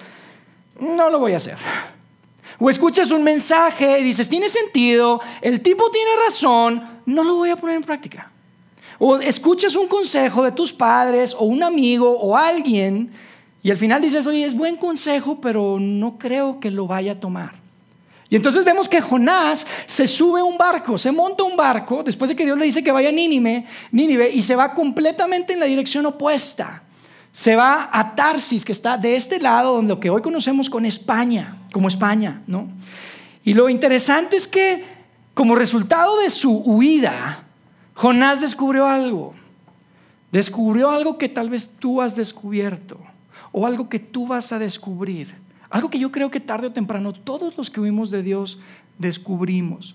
no 0.78 1.08
lo 1.08 1.18
voy 1.18 1.32
a 1.32 1.38
hacer. 1.38 1.56
O 2.58 2.68
escuchas 2.68 3.10
un 3.10 3.22
mensaje 3.22 4.00
y 4.00 4.02
dices, 4.02 4.28
tiene 4.28 4.48
sentido, 4.48 5.20
el 5.40 5.62
tipo 5.62 5.90
tiene 5.90 6.10
razón, 6.24 7.00
no 7.06 7.22
lo 7.22 7.36
voy 7.36 7.50
a 7.50 7.56
poner 7.56 7.76
en 7.76 7.82
práctica. 7.82 8.30
O 8.98 9.16
escuchas 9.18 9.76
un 9.76 9.86
consejo 9.86 10.42
de 10.42 10.52
tus 10.52 10.72
padres 10.72 11.34
o 11.38 11.44
un 11.44 11.62
amigo 11.62 12.10
o 12.10 12.36
alguien 12.36 13.12
y 13.62 13.70
al 13.70 13.76
final 13.76 14.00
dices, 14.00 14.26
oye, 14.26 14.44
es 14.44 14.56
buen 14.56 14.76
consejo, 14.76 15.40
pero 15.40 15.78
no 15.80 16.18
creo 16.18 16.60
que 16.60 16.70
lo 16.70 16.86
vaya 16.86 17.12
a 17.12 17.20
tomar. 17.20 17.54
Y 18.30 18.36
entonces 18.36 18.64
vemos 18.64 18.88
que 18.88 19.00
Jonás 19.00 19.66
se 19.86 20.06
sube 20.06 20.40
a 20.40 20.44
un 20.44 20.58
barco, 20.58 20.98
se 20.98 21.10
monta 21.10 21.44
un 21.44 21.56
barco, 21.56 22.02
después 22.02 22.28
de 22.28 22.36
que 22.36 22.44
Dios 22.44 22.58
le 22.58 22.66
dice 22.66 22.84
que 22.84 22.92
vaya 22.92 23.08
a 23.08 23.12
Nínive, 23.12 23.64
Nínive, 23.90 24.30
y 24.30 24.42
se 24.42 24.54
va 24.54 24.74
completamente 24.74 25.54
en 25.54 25.60
la 25.60 25.66
dirección 25.66 26.04
opuesta. 26.06 26.82
Se 27.38 27.54
va 27.54 27.88
a 27.92 28.16
Tarsis, 28.16 28.64
que 28.64 28.72
está 28.72 28.98
de 28.98 29.14
este 29.14 29.38
lado, 29.38 29.76
donde 29.76 29.94
lo 29.94 30.00
que 30.00 30.10
hoy 30.10 30.20
conocemos 30.20 30.68
con 30.68 30.84
España, 30.84 31.56
como 31.72 31.86
España, 31.86 32.42
¿no? 32.48 32.66
Y 33.44 33.54
lo 33.54 33.68
interesante 33.68 34.36
es 34.36 34.48
que 34.48 34.82
como 35.34 35.54
resultado 35.54 36.18
de 36.18 36.30
su 36.30 36.50
huida, 36.50 37.44
Jonás 37.94 38.40
descubrió 38.40 38.88
algo. 38.88 39.34
Descubrió 40.32 40.90
algo 40.90 41.16
que 41.16 41.28
tal 41.28 41.48
vez 41.48 41.70
tú 41.78 42.02
has 42.02 42.16
descubierto 42.16 42.98
o 43.52 43.68
algo 43.68 43.88
que 43.88 44.00
tú 44.00 44.26
vas 44.26 44.50
a 44.50 44.58
descubrir. 44.58 45.32
Algo 45.70 45.90
que 45.90 46.00
yo 46.00 46.10
creo 46.10 46.32
que 46.32 46.40
tarde 46.40 46.66
o 46.66 46.72
temprano 46.72 47.12
todos 47.12 47.56
los 47.56 47.70
que 47.70 47.80
huimos 47.80 48.10
de 48.10 48.24
Dios 48.24 48.58
descubrimos. 48.98 49.94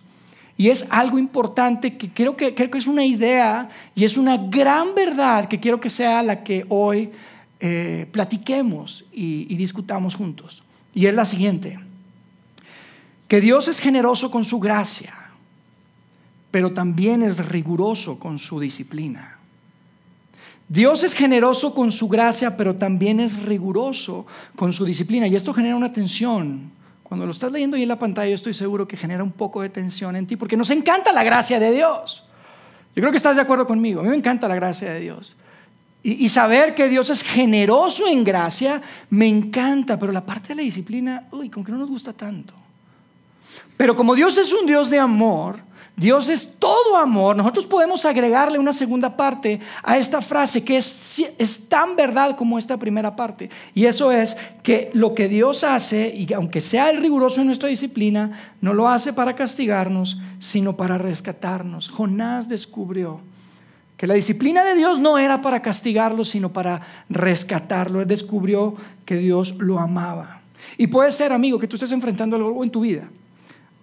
Y 0.55 0.69
es 0.69 0.87
algo 0.89 1.19
importante 1.19 1.97
que 1.97 2.09
creo 2.09 2.37
que, 2.37 2.55
creo 2.55 2.71
que 2.71 2.77
es 2.77 2.87
una 2.87 3.03
idea 3.03 3.67
y 3.95 4.05
es 4.05 4.15
una 4.15 4.37
gran 4.37 4.95
verdad 4.95 5.49
que 5.49 5.59
quiero 5.59 5.81
que 5.81 5.89
sea 5.89 6.23
la 6.23 6.41
que 6.45 6.65
hoy 6.69 7.11
eh, 7.63 8.07
platiquemos 8.11 9.05
y 9.11 9.55
discutamos 9.55 10.15
juntos. 10.15 10.63
Y 10.93 11.05
es 11.05 11.13
la 11.13 11.25
siguiente 11.25 11.79
que 13.27 13.41
Dios 13.41 13.67
es 13.67 13.79
generoso 13.79 14.29
con 14.29 14.43
su 14.43 14.59
gracia, 14.59 15.11
pero 16.51 16.71
también 16.71 17.23
es 17.23 17.49
riguroso 17.49 18.19
con 18.19 18.37
su 18.37 18.59
disciplina. 18.59 19.39
Dios 20.69 21.03
es 21.03 21.13
generoso 21.13 21.73
con 21.73 21.91
su 21.91 22.07
gracia, 22.07 22.55
pero 22.55 22.75
también 22.75 23.19
es 23.19 23.41
riguroso 23.43 24.27
con 24.55 24.71
su 24.71 24.85
disciplina. 24.85 25.25
Y 25.27 25.35
esto 25.35 25.51
genera 25.51 25.75
una 25.75 25.91
tensión. 25.91 26.71
Cuando 27.01 27.25
lo 27.25 27.31
estás 27.31 27.51
leyendo 27.51 27.75
ahí 27.75 27.83
en 27.83 27.89
la 27.89 27.97
pantalla, 27.97 28.29
yo 28.29 28.35
estoy 28.35 28.53
seguro 28.53 28.87
que 28.87 28.97
genera 28.97 29.23
un 29.23 29.31
poco 29.31 29.61
de 29.61 29.69
tensión 29.69 30.15
en 30.15 30.27
ti, 30.27 30.35
porque 30.35 30.55
nos 30.55 30.69
encanta 30.69 31.11
la 31.11 31.23
gracia 31.23 31.59
de 31.59 31.71
Dios. 31.71 32.23
Yo 32.95 33.01
creo 33.01 33.09
que 33.09 33.17
estás 33.17 33.35
de 33.35 33.41
acuerdo 33.41 33.65
conmigo. 33.65 34.01
A 34.01 34.03
mí 34.03 34.09
me 34.09 34.15
encanta 34.15 34.47
la 34.47 34.55
gracia 34.55 34.93
de 34.93 34.99
Dios. 34.99 35.35
Y, 36.05 36.27
saber 36.27 36.75
que 36.75 36.89
Dios 36.89 37.09
es 37.09 37.23
generoso 37.23 38.05
en 38.07 38.25
gracia, 38.25 38.81
me 39.09 39.25
encanta, 39.25 39.97
pero 39.97 40.11
la 40.11 40.25
parte 40.25 40.49
de 40.49 40.55
la 40.55 40.61
disciplina, 40.61 41.27
uy, 41.31 41.49
con 41.49 41.63
que 41.63 41.71
no 41.71 41.77
nos 41.77 41.89
gusta 41.89 42.11
tanto. 42.11 42.53
Pero 43.77 43.95
como 43.95 44.13
Dios 44.13 44.37
es 44.37 44.51
un 44.51 44.65
Dios 44.65 44.89
de 44.89 44.99
amor, 44.99 45.61
Dios 45.95 46.27
es 46.27 46.55
todo 46.57 46.97
amor, 46.97 47.37
nosotros 47.37 47.67
podemos 47.67 48.03
agregarle 48.05 48.57
una 48.57 48.73
segunda 48.73 49.15
parte 49.15 49.59
a 49.83 49.97
esta 49.97 50.21
frase 50.21 50.63
que 50.63 50.75
es, 50.75 51.65
tan 51.69 51.95
verdad 51.95 52.35
como 52.35 52.57
esta 52.57 52.77
primera 52.77 53.15
parte. 53.15 53.49
Y 53.73 53.85
eso 53.85 54.11
es 54.11 54.35
que 54.63 54.89
lo 54.93 55.13
que 55.13 55.29
Dios 55.29 55.63
hace, 55.63 56.13
y 56.13 56.33
aunque 56.33 56.61
sea 56.61 56.89
el 56.89 56.97
riguroso 56.97 57.39
en 57.39 57.47
nuestra 57.47 57.69
disciplina, 57.69 58.55
no 58.59 58.73
lo 58.73 58.89
hace 58.89 59.13
para 59.13 59.35
castigarnos, 59.35 60.19
sino 60.39 60.75
para 60.75 60.97
rescatarnos. 60.97 61.87
Jonás 61.87 62.49
descubrió 62.49 63.21
que 64.03 64.07
la 64.07 64.15
disciplina 64.15 64.65
de 64.65 64.75
Dios 64.75 64.99
no 64.99 65.17
era 65.17 65.41
para 65.41 65.61
castigarlo, 65.61 66.25
sino 66.25 66.51
para 66.51 66.81
rescatarlo. 67.07 68.01
Él 68.01 68.07
descubrió 68.09 68.75
que 69.05 69.15
Dios 69.15 69.55
lo 69.59 69.79
amaba. 69.79 70.41
Y 70.77 70.87
puede 70.87 71.09
ser, 71.13 71.31
amigo, 71.31 71.57
que 71.57 71.69
tú 71.69 71.77
estés 71.77 71.93
enfrentando 71.93 72.35
algo 72.35 72.61
en 72.65 72.69
tu 72.69 72.81
vida. 72.81 73.07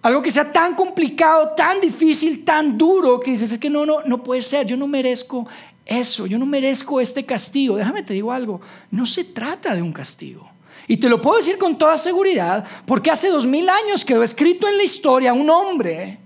Algo 0.03 0.21
que 0.21 0.29
sea 0.29 0.51
tan 0.51 0.75
complicado, 0.75 1.53
tan 1.57 1.81
difícil, 1.81 2.45
tan 2.45 2.77
duro, 2.77 3.19
que 3.19 3.31
dices, 3.31 3.53
es 3.53 3.57
que 3.57 3.71
no, 3.71 3.83
no, 3.83 4.03
no 4.05 4.21
puede 4.21 4.43
ser, 4.43 4.67
yo 4.67 4.77
no 4.77 4.85
merezco 4.85 5.47
eso, 5.87 6.27
yo 6.27 6.37
no 6.37 6.45
merezco 6.45 7.01
este 7.01 7.25
castigo. 7.25 7.75
Déjame 7.75 8.03
te 8.03 8.13
digo 8.13 8.31
algo, 8.31 8.61
no 8.91 9.07
se 9.07 9.23
trata 9.23 9.73
de 9.73 9.81
un 9.81 9.91
castigo. 9.91 10.47
Y 10.87 10.97
te 10.97 11.09
lo 11.09 11.19
puedo 11.19 11.37
decir 11.37 11.57
con 11.57 11.79
toda 11.79 11.97
seguridad, 11.97 12.63
porque 12.85 13.09
hace 13.09 13.29
dos 13.29 13.47
mil 13.47 13.67
años 13.67 14.05
quedó 14.05 14.21
escrito 14.21 14.67
en 14.67 14.77
la 14.77 14.83
historia 14.83 15.33
un 15.33 15.49
hombre 15.49 16.19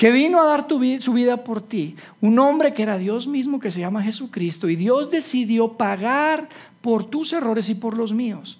que 0.00 0.10
vino 0.10 0.40
a 0.40 0.46
dar 0.46 0.66
su 0.98 1.12
vida 1.12 1.44
por 1.44 1.60
ti, 1.60 1.94
un 2.22 2.38
hombre 2.38 2.72
que 2.72 2.82
era 2.82 2.96
Dios 2.96 3.28
mismo, 3.28 3.60
que 3.60 3.70
se 3.70 3.80
llama 3.80 4.02
Jesucristo, 4.02 4.66
y 4.70 4.74
Dios 4.74 5.10
decidió 5.10 5.74
pagar 5.74 6.48
por 6.80 7.04
tus 7.04 7.34
errores 7.34 7.68
y 7.68 7.74
por 7.74 7.94
los 7.94 8.14
míos, 8.14 8.58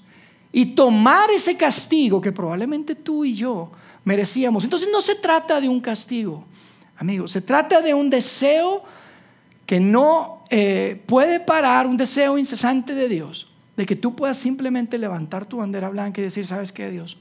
y 0.53 0.67
tomar 0.73 1.31
ese 1.31 1.57
castigo 1.57 2.21
que 2.21 2.31
probablemente 2.31 2.95
tú 2.95 3.25
y 3.25 3.33
yo 3.33 3.73
merecíamos. 4.05 4.65
Entonces 4.65 4.91
no 4.93 5.01
se 5.01 5.15
trata 5.15 5.63
de 5.63 5.69
un 5.71 5.81
castigo, 5.81 6.45
amigos, 6.99 7.31
se 7.31 7.41
trata 7.41 7.81
de 7.81 7.95
un 7.95 8.11
deseo 8.11 8.83
que 9.65 9.81
no 9.81 10.45
eh, 10.51 11.03
puede 11.07 11.41
parar, 11.41 11.87
un 11.87 11.97
deseo 11.97 12.37
incesante 12.37 12.95
de 12.95 13.09
Dios, 13.09 13.51
de 13.79 13.87
que 13.87 13.97
tú 13.97 14.15
puedas 14.15 14.37
simplemente 14.37 14.99
levantar 14.99 15.47
tu 15.47 15.57
bandera 15.57 15.89
blanca 15.89 16.21
y 16.21 16.25
decir, 16.25 16.47
¿sabes 16.47 16.71
qué, 16.71 16.91
Dios? 16.91 17.17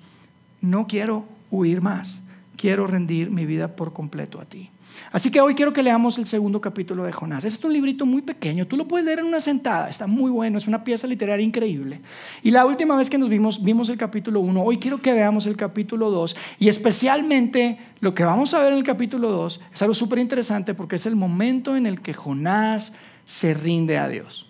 No 0.59 0.87
quiero 0.87 1.23
huir 1.49 1.81
más 1.81 2.25
quiero 2.59 2.85
rendir 2.85 3.31
mi 3.31 3.45
vida 3.45 3.73
por 3.77 3.93
completo 3.93 4.41
a 4.41 4.45
ti. 4.45 4.69
Así 5.13 5.31
que 5.31 5.39
hoy 5.39 5.55
quiero 5.55 5.71
que 5.71 5.81
leamos 5.81 6.17
el 6.17 6.25
segundo 6.25 6.59
capítulo 6.59 7.05
de 7.05 7.13
Jonás. 7.13 7.45
Este 7.45 7.59
es 7.59 7.63
un 7.63 7.71
librito 7.71 8.05
muy 8.05 8.21
pequeño, 8.21 8.67
tú 8.67 8.75
lo 8.75 8.85
puedes 8.85 9.05
leer 9.05 9.19
en 9.19 9.27
una 9.27 9.39
sentada, 9.39 9.87
está 9.87 10.07
muy 10.07 10.29
bueno, 10.29 10.57
es 10.57 10.67
una 10.67 10.83
pieza 10.83 11.07
literaria 11.07 11.45
increíble. 11.45 12.01
Y 12.43 12.51
la 12.51 12.65
última 12.65 12.97
vez 12.97 13.09
que 13.09 13.17
nos 13.17 13.29
vimos, 13.29 13.63
vimos 13.63 13.87
el 13.87 13.97
capítulo 13.97 14.41
1, 14.41 14.61
hoy 14.61 14.77
quiero 14.77 15.01
que 15.01 15.13
veamos 15.13 15.45
el 15.45 15.55
capítulo 15.55 16.11
2 16.11 16.35
y 16.59 16.67
especialmente 16.67 17.79
lo 18.01 18.13
que 18.13 18.25
vamos 18.25 18.53
a 18.53 18.59
ver 18.59 18.73
en 18.73 18.79
el 18.79 18.83
capítulo 18.83 19.29
2 19.29 19.61
es 19.73 19.81
algo 19.81 19.93
súper 19.93 20.19
interesante 20.19 20.73
porque 20.73 20.97
es 20.97 21.05
el 21.05 21.15
momento 21.15 21.77
en 21.77 21.85
el 21.85 22.01
que 22.01 22.13
Jonás 22.13 22.91
se 23.23 23.53
rinde 23.53 23.97
a 23.97 24.09
Dios. 24.09 24.47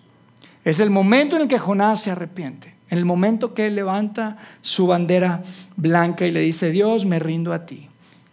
Es 0.64 0.80
el 0.80 0.90
momento 0.90 1.36
en 1.36 1.42
el 1.42 1.48
que 1.48 1.60
Jonás 1.60 2.02
se 2.02 2.10
arrepiente, 2.10 2.74
en 2.88 2.98
el 2.98 3.04
momento 3.04 3.54
que 3.54 3.66
él 3.66 3.76
levanta 3.76 4.36
su 4.62 4.88
bandera 4.88 5.44
blanca 5.76 6.26
y 6.26 6.32
le 6.32 6.40
dice, 6.40 6.70
Dios, 6.72 7.06
me 7.06 7.20
rindo 7.20 7.52
a 7.52 7.66
ti. 7.66 7.89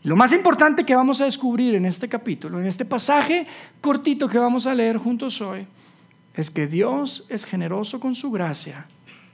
Lo 0.08 0.16
más 0.16 0.32
importante 0.32 0.86
que 0.86 0.96
vamos 0.96 1.20
a 1.20 1.26
descubrir 1.26 1.76
en 1.76 1.86
este 1.86 2.08
capítulo, 2.08 2.62
en 2.62 2.66
este 2.66 2.86
pasaje 2.86 3.46
cortito 3.82 4.30
que 4.30 4.38
vamos 4.38 4.66
a 4.66 4.74
leer 4.74 4.96
juntos 4.96 5.42
hoy, 5.42 5.68
es 6.34 6.50
que 6.50 6.66
Dios 6.66 7.26
es 7.28 7.44
generoso 7.44 8.00
con 8.00 8.16
su 8.16 8.32
gracia, 8.32 8.88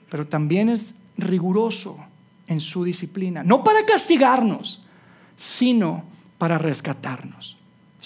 pero 0.10 0.26
también 0.26 0.70
es 0.70 0.96
riguroso 1.16 2.00
en 2.48 2.60
su 2.60 2.84
disciplina, 2.84 3.44
no 3.44 3.64
para 3.64 3.86
castigarnos, 3.86 4.84
sino 5.36 6.06
para 6.40 6.58
rescatarnos. 6.58 7.56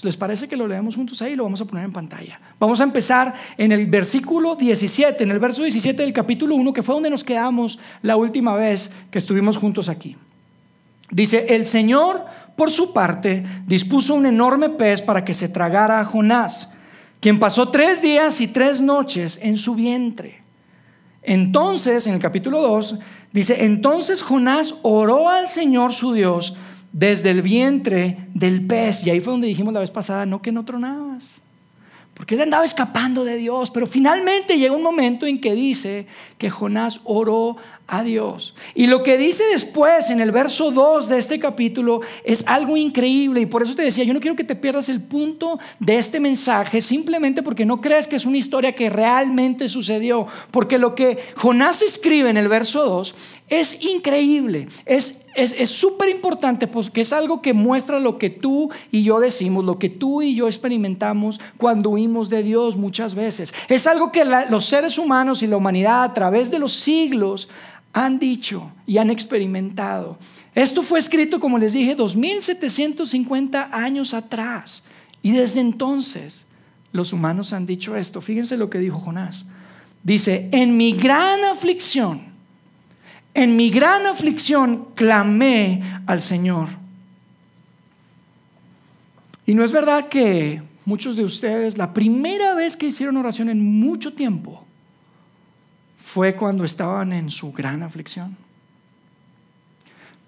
¿Les 0.03 0.17
parece 0.17 0.49
que 0.49 0.57
lo 0.57 0.67
leemos 0.67 0.97
juntos 0.97 1.21
ahí? 1.21 1.37
Lo 1.37 1.45
vamos 1.45 1.61
a 1.61 1.65
poner 1.65 1.85
en 1.85 1.93
pantalla. 1.93 2.37
Vamos 2.59 2.81
a 2.81 2.83
empezar 2.83 3.33
en 3.57 3.71
el 3.71 3.87
versículo 3.87 4.57
17, 4.57 5.23
en 5.23 5.31
el 5.31 5.39
verso 5.39 5.61
17 5.61 6.01
del 6.03 6.11
capítulo 6.11 6.55
1, 6.55 6.73
que 6.73 6.83
fue 6.83 6.95
donde 6.95 7.09
nos 7.09 7.23
quedamos 7.23 7.79
la 8.01 8.17
última 8.17 8.57
vez 8.57 8.91
que 9.09 9.19
estuvimos 9.19 9.55
juntos 9.55 9.87
aquí. 9.87 10.17
Dice, 11.09 11.55
el 11.55 11.65
Señor 11.65 12.25
por 12.57 12.71
su 12.71 12.91
parte, 12.91 13.43
dispuso 13.67 14.15
un 14.15 14.25
enorme 14.25 14.69
pez 14.69 15.01
para 15.01 15.23
que 15.23 15.35
se 15.35 15.47
tragara 15.47 15.99
a 15.99 16.05
Jonás, 16.05 16.73
quien 17.19 17.39
pasó 17.39 17.69
tres 17.69 18.01
días 18.01 18.41
y 18.41 18.47
tres 18.47 18.81
noches 18.81 19.39
en 19.43 19.57
su 19.57 19.75
vientre. 19.75 20.41
Entonces, 21.21 22.07
en 22.07 22.15
el 22.15 22.19
capítulo 22.19 22.61
2, 22.61 22.95
dice, 23.31 23.63
entonces 23.65 24.23
Jonás 24.23 24.79
oró 24.81 25.29
al 25.29 25.47
Señor 25.47 25.93
su 25.93 26.13
Dios 26.13 26.55
desde 26.91 27.29
el 27.29 27.43
vientre 27.43 28.17
del 28.33 28.65
pez. 28.65 29.05
Y 29.05 29.11
ahí 29.11 29.19
fue 29.19 29.33
donde 29.33 29.47
dijimos 29.47 29.71
la 29.71 29.81
vez 29.81 29.91
pasada, 29.91 30.25
no 30.25 30.41
que 30.41 30.51
no 30.51 30.65
tronabas. 30.65 31.41
Porque 32.15 32.33
él 32.33 32.41
andaba 32.41 32.65
escapando 32.65 33.23
de 33.23 33.37
Dios. 33.37 33.69
Pero 33.69 33.85
finalmente 33.85 34.57
llega 34.57 34.75
un 34.75 34.81
momento 34.81 35.27
en 35.27 35.39
que 35.39 35.53
dice 35.53 36.07
que 36.39 36.49
Jonás 36.49 37.01
oró 37.03 37.57
a 37.87 38.03
Dios. 38.03 38.53
Y 38.75 38.87
lo 38.87 39.01
que 39.01 39.17
dice 39.17 39.43
después 39.51 40.09
en 40.09 40.19
el 40.19 40.31
verso 40.31 40.71
2 40.71 41.07
de 41.07 41.17
este 41.17 41.39
capítulo 41.39 42.01
es 42.25 42.45
algo 42.45 42.75
increíble 42.75 43.39
y 43.41 43.45
por 43.45 43.63
eso 43.63 43.75
te 43.75 43.81
decía, 43.81 44.03
yo 44.03 44.13
no 44.13 44.19
quiero 44.19 44.35
que 44.35 44.43
te 44.43 44.55
pierdas 44.55 44.89
el 44.89 45.01
punto 45.01 45.57
de 45.79 45.97
este 45.97 46.19
mensaje 46.19 46.81
simplemente 46.81 47.41
porque 47.43 47.65
no 47.65 47.79
crees 47.79 48.07
que 48.07 48.17
es 48.17 48.25
una 48.25 48.37
historia 48.37 48.73
que 48.73 48.89
realmente 48.89 49.69
sucedió, 49.69 50.27
porque 50.51 50.77
lo 50.77 50.95
que 50.95 51.17
Jonás 51.35 51.81
escribe 51.81 52.29
en 52.29 52.37
el 52.37 52.49
verso 52.49 52.83
2 52.83 53.15
es 53.49 53.81
increíble, 53.81 54.67
es 54.85 55.23
es 55.37 55.69
súper 55.69 56.09
importante 56.09 56.65
porque 56.65 57.01
es 57.01 57.13
algo 57.13 57.43
que 57.43 57.53
muestra 57.53 57.99
lo 57.99 58.17
que 58.17 58.31
tú 58.31 58.71
y 58.91 59.03
yo 59.03 59.19
decimos, 59.19 59.63
lo 59.63 59.77
que 59.77 59.89
tú 59.89 60.23
y 60.23 60.33
yo 60.33 60.47
experimentamos 60.47 61.39
cuando 61.57 61.91
huimos 61.91 62.29
de 62.29 62.41
Dios 62.41 62.75
muchas 62.75 63.13
veces. 63.13 63.53
Es 63.69 63.85
algo 63.85 64.11
que 64.11 64.25
los 64.49 64.65
seres 64.65 64.97
humanos 64.97 65.43
y 65.43 65.47
la 65.47 65.57
humanidad 65.57 66.03
a 66.03 66.13
través 66.13 66.49
de 66.49 66.57
los 66.57 66.73
siglos 66.73 67.49
han 68.05 68.19
dicho 68.19 68.71
y 68.85 68.99
han 68.99 69.09
experimentado. 69.09 70.19
Esto 70.53 70.83
fue 70.83 70.99
escrito, 70.99 71.39
como 71.39 71.57
les 71.57 71.73
dije, 71.73 71.95
2750 71.95 73.69
años 73.71 74.13
atrás. 74.13 74.83
Y 75.23 75.31
desde 75.31 75.61
entonces 75.61 76.45
los 76.91 77.11
humanos 77.11 77.53
han 77.53 77.65
dicho 77.65 77.95
esto. 77.95 78.21
Fíjense 78.21 78.55
lo 78.55 78.69
que 78.69 78.77
dijo 78.77 78.99
Jonás. 78.99 79.45
Dice, 80.03 80.47
en 80.51 80.77
mi 80.77 80.93
gran 80.93 81.43
aflicción, 81.45 82.21
en 83.33 83.55
mi 83.55 83.71
gran 83.71 84.05
aflicción 84.05 84.89
clamé 84.93 85.81
al 86.05 86.21
Señor. 86.21 86.69
Y 89.47 89.55
no 89.55 89.63
es 89.63 89.71
verdad 89.71 90.07
que 90.07 90.61
muchos 90.85 91.17
de 91.17 91.23
ustedes, 91.23 91.79
la 91.79 91.95
primera 91.95 92.53
vez 92.53 92.75
que 92.75 92.87
hicieron 92.87 93.17
oración 93.17 93.49
en 93.49 93.63
mucho 93.63 94.13
tiempo, 94.13 94.66
fue 96.17 96.35
cuando 96.35 96.63
estaban 96.63 97.13
en 97.13 97.29
su 97.29 97.53
gran 97.53 97.83
aflicción. 97.83 98.35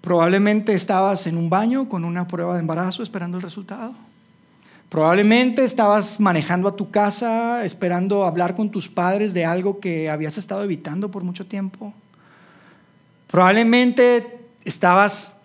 Probablemente 0.00 0.72
estabas 0.72 1.26
en 1.26 1.36
un 1.36 1.50
baño 1.50 1.88
con 1.88 2.04
una 2.04 2.28
prueba 2.28 2.54
de 2.54 2.60
embarazo 2.60 3.02
esperando 3.02 3.38
el 3.38 3.42
resultado. 3.42 3.92
Probablemente 4.88 5.64
estabas 5.64 6.20
manejando 6.20 6.68
a 6.68 6.76
tu 6.76 6.92
casa 6.92 7.64
esperando 7.64 8.24
hablar 8.24 8.54
con 8.54 8.70
tus 8.70 8.88
padres 8.88 9.34
de 9.34 9.44
algo 9.44 9.80
que 9.80 10.08
habías 10.08 10.38
estado 10.38 10.62
evitando 10.62 11.10
por 11.10 11.24
mucho 11.24 11.46
tiempo. 11.46 11.92
Probablemente 13.26 14.46
estabas 14.64 15.42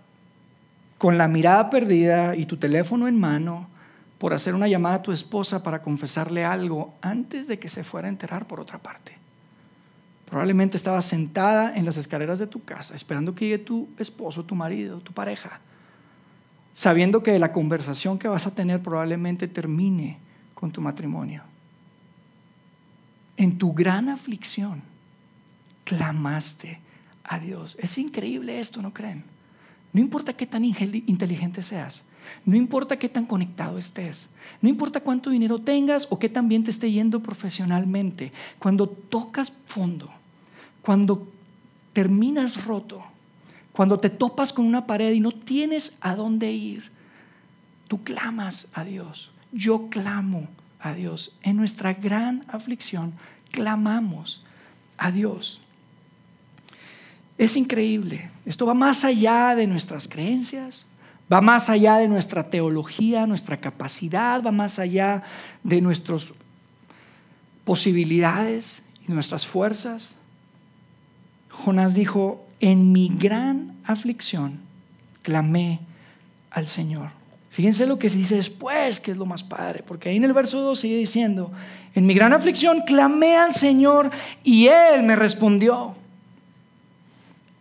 con 0.99 1.17
la 1.17 1.27
mirada 1.27 1.71
perdida 1.71 2.35
y 2.35 2.45
tu 2.45 2.57
teléfono 2.57 3.07
en 3.07 3.19
mano 3.19 3.67
por 4.19 4.31
hacer 4.31 4.53
una 4.53 4.67
llamada 4.67 4.97
a 4.97 5.01
tu 5.01 5.11
esposa 5.11 5.63
para 5.63 5.81
confesarle 5.81 6.45
algo 6.45 6.93
antes 7.01 7.47
de 7.47 7.57
que 7.57 7.67
se 7.67 7.83
fuera 7.83 8.07
a 8.07 8.11
enterar 8.11 8.45
por 8.45 8.59
otra 8.59 8.77
parte. 8.77 9.24
Probablemente 10.25 10.75
estabas 10.75 11.05
sentada 11.05 11.75
en 11.75 11.85
las 11.85 11.97
escaleras 11.97 12.39
de 12.39 12.47
tu 12.47 12.63
casa 12.63 12.95
esperando 12.95 13.35
que 13.35 13.45
llegue 13.45 13.59
tu 13.59 13.89
esposo, 13.99 14.43
tu 14.43 14.55
marido, 14.55 14.99
tu 14.99 15.13
pareja, 15.13 15.59
sabiendo 16.73 17.21
que 17.21 17.37
la 17.37 17.51
conversación 17.51 18.17
que 18.17 18.27
vas 18.27 18.47
a 18.47 18.55
tener 18.55 18.81
probablemente 18.81 19.47
termine 19.47 20.17
con 20.53 20.71
tu 20.71 20.81
matrimonio. 20.81 21.43
En 23.37 23.57
tu 23.57 23.73
gran 23.73 24.09
aflicción, 24.09 24.81
clamaste 25.83 26.79
a 27.23 27.39
Dios. 27.39 27.77
Es 27.79 27.97
increíble 27.97 28.59
esto, 28.59 28.81
¿no 28.81 28.93
creen? 28.93 29.34
No 29.95 30.01
importa 30.01 30.33
qué 30.33 30.45
tan 30.45 30.65
inteligente 30.65 31.61
seas, 31.61 32.03
no 32.43 32.57
importa 32.57 32.99
qué 32.99 33.07
tan 33.07 33.25
conectado 33.25 33.77
estés, 33.77 34.27
no 34.59 34.67
importa 34.67 34.99
cuánto 34.99 35.29
dinero 35.29 35.59
tengas 35.59 36.07
o 36.09 36.19
qué 36.19 36.27
tan 36.27 36.49
te 36.49 36.69
esté 36.69 36.91
yendo 36.91 37.23
profesionalmente, 37.23 38.33
cuando 38.59 38.89
tocas 38.89 39.53
fondo, 39.65 40.09
cuando 40.81 41.31
terminas 41.93 42.65
roto, 42.65 43.05
cuando 43.71 43.97
te 43.97 44.09
topas 44.09 44.51
con 44.51 44.65
una 44.65 44.85
pared 44.85 45.13
y 45.13 45.21
no 45.21 45.31
tienes 45.31 45.95
a 46.01 46.17
dónde 46.17 46.51
ir, 46.51 46.91
tú 47.87 48.03
clamas 48.03 48.67
a 48.73 48.83
Dios. 48.83 49.31
Yo 49.53 49.87
clamo 49.89 50.49
a 50.81 50.93
Dios. 50.93 51.37
En 51.41 51.55
nuestra 51.55 51.93
gran 51.93 52.43
aflicción, 52.49 53.13
clamamos 53.49 54.43
a 54.97 55.11
Dios. 55.11 55.61
Es 57.37 57.57
increíble. 57.57 58.29
Esto 58.45 58.65
va 58.65 58.73
más 58.73 59.03
allá 59.03 59.55
de 59.55 59.67
nuestras 59.67 60.07
creencias, 60.07 60.87
va 61.31 61.41
más 61.41 61.69
allá 61.69 61.97
de 61.97 62.07
nuestra 62.07 62.49
teología, 62.49 63.25
nuestra 63.25 63.57
capacidad, 63.57 64.41
va 64.41 64.51
más 64.51 64.79
allá 64.79 65.23
de 65.63 65.81
nuestras 65.81 66.33
posibilidades 67.65 68.83
y 69.07 69.11
nuestras 69.11 69.45
fuerzas. 69.45 70.15
Jonás 71.49 71.93
dijo, 71.93 72.45
en 72.59 72.91
mi 72.91 73.09
gran 73.09 73.75
aflicción 73.83 74.59
clamé 75.21 75.79
al 76.51 76.67
Señor. 76.67 77.09
Fíjense 77.49 77.85
lo 77.85 77.97
que 77.97 78.09
se 78.09 78.17
dice 78.17 78.35
después, 78.35 78.99
que 78.99 79.11
es 79.11 79.17
lo 79.17 79.25
más 79.25 79.43
padre, 79.43 79.83
porque 79.85 80.09
ahí 80.09 80.17
en 80.17 80.25
el 80.25 80.33
verso 80.33 80.61
2 80.61 80.77
sigue 80.77 80.97
diciendo, 80.97 81.51
en 81.93 82.05
mi 82.05 82.13
gran 82.13 82.33
aflicción 82.33 82.81
clamé 82.85 83.37
al 83.37 83.53
Señor 83.53 84.11
y 84.43 84.67
Él 84.67 85.03
me 85.03 85.15
respondió. 85.15 85.95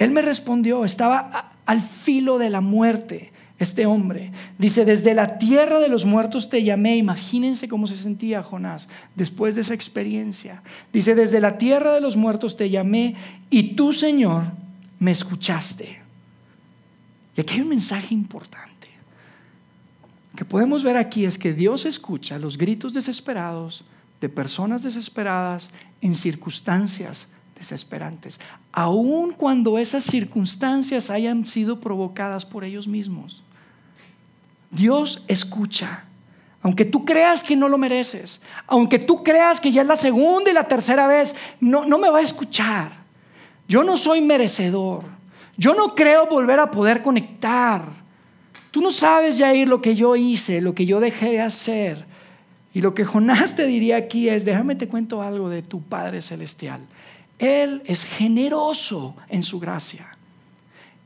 Él 0.05 0.11
me 0.11 0.23
respondió, 0.23 0.85
estaba 0.85 1.53
al 1.67 1.81
filo 1.81 2.39
de 2.39 2.51
la 2.51 2.61
muerte 2.61 3.33
este 3.59 3.87
hombre. 3.87 4.33
Dice, 4.59 4.85
desde 4.85 5.15
la 5.15 5.39
tierra 5.39 5.79
de 5.79 5.89
los 5.89 6.05
muertos 6.05 6.49
te 6.51 6.63
llamé. 6.63 6.97
Imagínense 6.97 7.69
cómo 7.69 7.87
se 7.87 7.97
sentía 7.97 8.43
Jonás 8.43 8.89
después 9.15 9.55
de 9.55 9.63
esa 9.63 9.75
experiencia. 9.75 10.63
Dice, 10.93 11.15
desde 11.15 11.41
la 11.41 11.57
tierra 11.57 11.93
de 11.93 12.01
los 12.01 12.17
muertos 12.17 12.57
te 12.57 12.69
llamé 12.69 13.15
y 13.49 13.75
tú, 13.75 13.93
Señor, 13.93 14.45
me 14.99 15.11
escuchaste. 15.11 16.03
Y 17.37 17.41
aquí 17.41 17.55
hay 17.55 17.61
un 17.63 17.69
mensaje 17.69 18.15
importante 18.15 18.75
que 20.37 20.45
podemos 20.45 20.83
ver 20.83 20.97
aquí 20.97 21.25
es 21.25 21.39
que 21.39 21.53
Dios 21.53 21.87
escucha 21.87 22.39
los 22.39 22.59
gritos 22.59 22.93
desesperados 22.93 23.85
de 24.21 24.29
personas 24.29 24.83
desesperadas 24.83 25.71
en 26.01 26.15
circunstancias 26.15 27.29
desesperantes, 27.55 28.41
aun 28.73 29.33
cuando 29.33 29.79
esas 29.79 30.05
circunstancias 30.05 31.11
hayan 31.11 31.47
sido 31.47 31.81
provocadas 31.81 32.45
por 32.45 32.65
ellos 32.65 32.89
mismos. 32.89 33.43
Dios 34.71 35.25
escucha. 35.29 36.05
Aunque 36.63 36.87
tú 36.87 37.05
creas 37.05 37.45
que 37.45 37.57
no 37.57 37.69
lo 37.69 37.77
mereces, 37.77 38.41
aunque 38.67 38.99
tú 38.99 39.23
creas 39.23 39.61
que 39.61 39.71
ya 39.71 39.83
es 39.83 39.87
la 39.87 39.97
segunda 39.97 40.51
y 40.51 40.55
la 40.55 40.67
tercera 40.67 41.07
vez, 41.07 41.37
no, 41.61 41.85
no 41.85 41.99
me 41.99 42.09
va 42.09 42.19
a 42.19 42.23
escuchar. 42.23 42.91
Yo 43.69 43.85
no 43.85 43.99
soy 43.99 44.23
merecedor. 44.23 45.05
Yo 45.57 45.75
no 45.75 45.95
creo 45.95 46.27
volver 46.27 46.59
a 46.61 46.71
poder 46.71 47.03
conectar. 47.03 47.83
Tú 48.71 48.81
no 48.81 48.91
sabes, 48.91 49.39
Jair, 49.39 49.69
lo 49.69 49.81
que 49.81 49.95
yo 49.95 50.17
hice, 50.17 50.61
lo 50.61 50.75
que 50.75 50.87
yo 50.87 51.01
dejé 51.01 51.33
de 51.33 51.41
hacer. 51.43 52.07
Y 52.73 52.81
lo 52.81 52.95
que 52.95 53.05
Jonás 53.05 53.55
te 53.55 53.67
diría 53.67 53.97
aquí 53.97 54.29
es, 54.29 54.45
déjame 54.45 54.75
te 54.75 54.89
cuento 54.89 55.23
algo 55.23 55.49
de 55.49 55.63
tu 55.63 55.83
Padre 55.83 56.23
Celestial. 56.23 56.81
Él 57.39 57.83
es 57.85 58.05
generoso 58.05 59.15
en 59.29 59.43
su 59.43 59.59
gracia. 59.59 60.17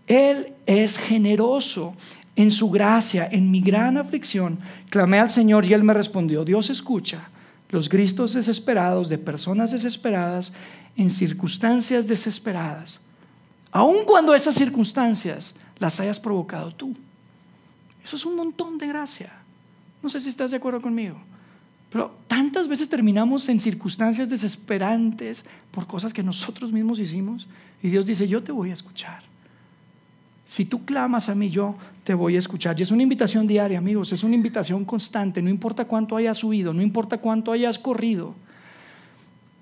Él 0.06 0.54
es 0.66 0.98
generoso 0.98 1.94
en 2.36 2.50
su 2.50 2.70
gracia. 2.70 3.28
En 3.30 3.50
mi 3.50 3.60
gran 3.60 3.96
aflicción 3.96 4.58
clamé 4.90 5.18
al 5.18 5.30
Señor 5.30 5.64
y 5.64 5.74
Él 5.74 5.84
me 5.84 5.94
respondió. 5.94 6.44
Dios 6.44 6.70
escucha 6.70 7.28
los 7.70 7.88
gritos 7.88 8.32
desesperados 8.32 9.08
de 9.08 9.18
personas 9.18 9.72
desesperadas 9.72 10.52
en 10.96 11.10
circunstancias 11.10 12.08
desesperadas. 12.08 13.00
Aun 13.70 14.04
cuando 14.06 14.34
esas 14.34 14.54
circunstancias 14.54 15.54
las 15.78 16.00
hayas 16.00 16.18
provocado 16.18 16.72
tú. 16.72 16.94
Eso 18.02 18.16
es 18.16 18.24
un 18.24 18.36
montón 18.36 18.78
de 18.78 18.86
gracia. 18.86 19.32
No 20.02 20.08
sé 20.08 20.20
si 20.20 20.28
estás 20.28 20.50
de 20.50 20.56
acuerdo 20.56 20.80
conmigo. 20.80 21.20
Pero 21.90 22.14
tantas 22.26 22.68
veces 22.68 22.88
terminamos 22.88 23.48
en 23.48 23.58
circunstancias 23.58 24.28
desesperantes 24.28 25.44
por 25.70 25.86
cosas 25.86 26.12
que 26.12 26.22
nosotros 26.22 26.72
mismos 26.72 26.98
hicimos 26.98 27.48
y 27.82 27.88
Dios 27.88 28.06
dice, 28.06 28.28
yo 28.28 28.42
te 28.42 28.52
voy 28.52 28.70
a 28.70 28.74
escuchar. 28.74 29.22
Si 30.44 30.64
tú 30.64 30.84
clamas 30.84 31.28
a 31.28 31.34
mí, 31.34 31.50
yo 31.50 31.76
te 32.04 32.14
voy 32.14 32.36
a 32.36 32.38
escuchar. 32.38 32.78
Y 32.78 32.82
es 32.82 32.90
una 32.90 33.02
invitación 33.02 33.46
diaria, 33.46 33.78
amigos, 33.78 34.12
es 34.12 34.22
una 34.22 34.34
invitación 34.34 34.84
constante, 34.84 35.42
no 35.42 35.50
importa 35.50 35.84
cuánto 35.84 36.16
hayas 36.16 36.38
subido, 36.38 36.72
no 36.72 36.82
importa 36.82 37.18
cuánto 37.18 37.52
hayas 37.52 37.78
corrido. 37.78 38.34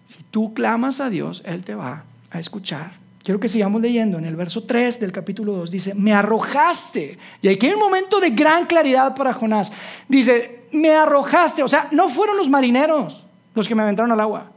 Si 0.05 0.23
tú 0.31 0.55
clamas 0.55 1.01
a 1.01 1.11
Dios, 1.11 1.43
Él 1.45 1.65
te 1.65 1.75
va 1.75 2.05
a 2.31 2.39
escuchar. 2.39 2.93
Quiero 3.25 3.41
que 3.41 3.49
sigamos 3.49 3.83
leyendo. 3.83 4.19
En 4.19 4.25
el 4.25 4.37
verso 4.37 4.63
3 4.63 5.01
del 5.01 5.11
capítulo 5.11 5.55
2 5.55 5.71
dice, 5.73 5.95
me 5.95 6.13
arrojaste. 6.13 7.19
Y 7.43 7.49
aquí 7.49 7.67
hay 7.67 7.73
un 7.73 7.81
momento 7.81 8.21
de 8.21 8.31
gran 8.31 8.67
claridad 8.67 9.17
para 9.17 9.33
Jonás. 9.33 9.73
Dice, 10.09 10.56
me 10.73 10.95
arrojaste. 10.95 11.63
O 11.63 11.69
sea, 11.69 11.89
no 11.91 12.09
fueron 12.09 12.37
los 12.37 12.49
marineros 12.49 13.27
los 13.55 13.67
que 13.67 13.75
me 13.75 13.83
aventaron 13.83 14.13
al 14.13 14.21
agua. 14.21 14.51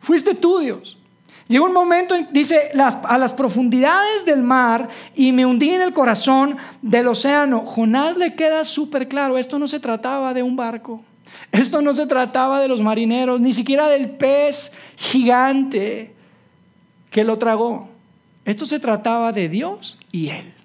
Fuiste 0.00 0.34
tú, 0.34 0.58
Dios. 0.58 0.98
Llegó 1.48 1.66
un 1.66 1.72
momento, 1.72 2.14
dice, 2.32 2.72
a 2.74 3.18
las 3.18 3.32
profundidades 3.32 4.24
del 4.24 4.42
mar 4.42 4.88
y 5.14 5.30
me 5.30 5.46
hundí 5.46 5.70
en 5.70 5.82
el 5.82 5.92
corazón 5.92 6.56
del 6.82 7.06
océano. 7.06 7.60
Jonás 7.64 8.16
le 8.16 8.34
queda 8.34 8.64
súper 8.64 9.06
claro, 9.06 9.38
esto 9.38 9.58
no 9.58 9.68
se 9.68 9.78
trataba 9.78 10.34
de 10.34 10.42
un 10.42 10.56
barco, 10.56 11.02
esto 11.52 11.82
no 11.82 11.94
se 11.94 12.06
trataba 12.06 12.60
de 12.60 12.66
los 12.66 12.82
marineros, 12.82 13.40
ni 13.40 13.52
siquiera 13.52 13.86
del 13.86 14.10
pez 14.10 14.72
gigante 14.96 16.16
que 17.10 17.22
lo 17.22 17.38
tragó. 17.38 17.90
Esto 18.44 18.66
se 18.66 18.80
trataba 18.80 19.30
de 19.30 19.48
Dios 19.48 19.98
y 20.10 20.30
él. 20.30 20.55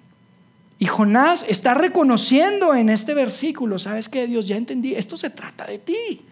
Y 0.82 0.86
Jonás 0.86 1.46
está 1.48 1.74
reconociendo 1.74 2.74
en 2.74 2.90
este 2.90 3.14
versículo, 3.14 3.78
¿sabes 3.78 4.08
qué? 4.08 4.26
Dios, 4.26 4.48
ya 4.48 4.56
entendí, 4.56 4.96
esto 4.96 5.16
se 5.16 5.30
trata 5.30 5.64
de 5.64 5.78
ti. 5.78 6.22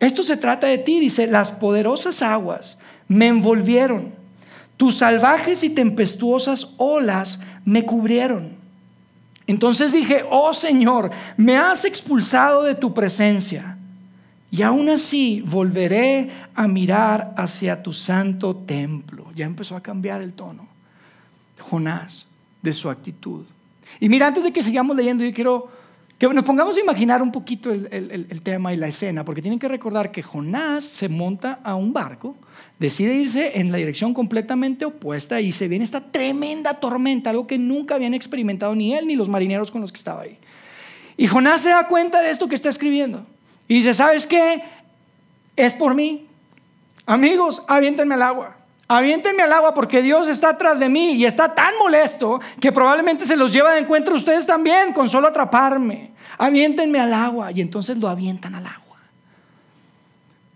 Esto 0.00 0.22
se 0.22 0.38
trata 0.38 0.68
de 0.68 0.78
ti, 0.78 1.00
dice, 1.00 1.26
las 1.26 1.52
poderosas 1.52 2.22
aguas 2.22 2.78
me 3.08 3.26
envolvieron, 3.26 4.14
tus 4.78 4.94
salvajes 4.94 5.62
y 5.64 5.68
tempestuosas 5.68 6.72
olas 6.78 7.40
me 7.66 7.84
cubrieron. 7.84 8.56
Entonces 9.46 9.92
dije, 9.92 10.24
oh 10.30 10.54
Señor, 10.54 11.10
me 11.36 11.58
has 11.58 11.84
expulsado 11.84 12.62
de 12.62 12.76
tu 12.76 12.94
presencia, 12.94 13.76
y 14.50 14.62
aún 14.62 14.88
así 14.88 15.42
volveré 15.46 16.30
a 16.54 16.66
mirar 16.66 17.34
hacia 17.36 17.82
tu 17.82 17.92
santo 17.92 18.56
templo. 18.56 19.26
Ya 19.34 19.44
empezó 19.44 19.76
a 19.76 19.82
cambiar 19.82 20.22
el 20.22 20.32
tono, 20.32 20.66
Jonás, 21.60 22.30
de 22.62 22.72
su 22.72 22.88
actitud. 22.88 23.44
Y 24.00 24.08
mira, 24.08 24.26
antes 24.26 24.44
de 24.44 24.52
que 24.52 24.62
sigamos 24.62 24.96
leyendo, 24.96 25.24
yo 25.24 25.32
quiero 25.32 25.68
que 26.18 26.28
nos 26.28 26.44
pongamos 26.44 26.76
a 26.76 26.80
imaginar 26.80 27.22
un 27.22 27.32
poquito 27.32 27.70
el, 27.70 28.40
tema 28.42 28.72
y 28.72 28.76
la 28.76 28.86
escena, 28.86 29.24
porque 29.24 29.42
tienen 29.42 29.58
que 29.58 29.68
recordar 29.68 30.10
que 30.10 30.22
Jonás 30.22 30.84
se 30.84 31.08
monta 31.08 31.60
a 31.62 31.74
un 31.74 31.92
barco, 31.92 32.36
decide 32.78 33.14
irse 33.14 33.58
en 33.58 33.72
la 33.72 33.78
dirección 33.78 34.14
completamente 34.14 34.84
opuesta 34.84 35.40
y 35.40 35.52
se 35.52 35.68
viene 35.68 35.84
esta 35.84 36.00
tremenda 36.00 36.74
tormenta, 36.74 37.30
algo 37.30 37.46
que 37.46 37.58
nunca 37.58 37.96
habían 37.96 38.14
experimentado 38.14 38.74
ni 38.74 38.94
él 38.94 39.06
ni 39.06 39.16
los 39.16 39.28
marineros 39.28 39.70
con 39.70 39.80
los 39.80 39.92
que 39.92 39.98
estaba 39.98 40.22
ahí. 40.22 40.38
Y 41.16 41.26
Jonás 41.26 41.62
se 41.62 41.70
da 41.70 41.86
cuenta 41.86 42.20
de 42.20 42.30
esto 42.30 42.48
que 42.48 42.54
está 42.54 42.68
escribiendo 42.68 43.26
y 43.68 43.74
dice, 43.74 43.92
¿sabes 43.92 44.26
qué? 44.26 44.62
Es 45.56 45.74
por 45.74 45.94
mí. 45.94 46.26
Amigos, 47.06 47.62
aviéntenme 47.68 48.14
al 48.14 48.22
agua. 48.22 48.56
Aviéntenme 48.86 49.42
al 49.42 49.52
agua 49.52 49.72
porque 49.72 50.02
Dios 50.02 50.28
está 50.28 50.50
atrás 50.50 50.78
de 50.78 50.88
mí 50.88 51.12
y 51.12 51.24
está 51.24 51.54
tan 51.54 51.74
molesto 51.78 52.40
que 52.60 52.70
probablemente 52.70 53.24
se 53.24 53.36
los 53.36 53.50
lleva 53.50 53.72
de 53.72 53.80
encuentro 53.80 54.14
ustedes 54.14 54.46
también 54.46 54.92
con 54.92 55.08
solo 55.08 55.28
atraparme. 55.28 56.12
Aviéntenme 56.36 57.00
al 57.00 57.14
agua 57.14 57.50
y 57.52 57.60
entonces 57.60 57.96
lo 57.96 58.08
avientan 58.08 58.54
al 58.54 58.66
agua. 58.66 58.98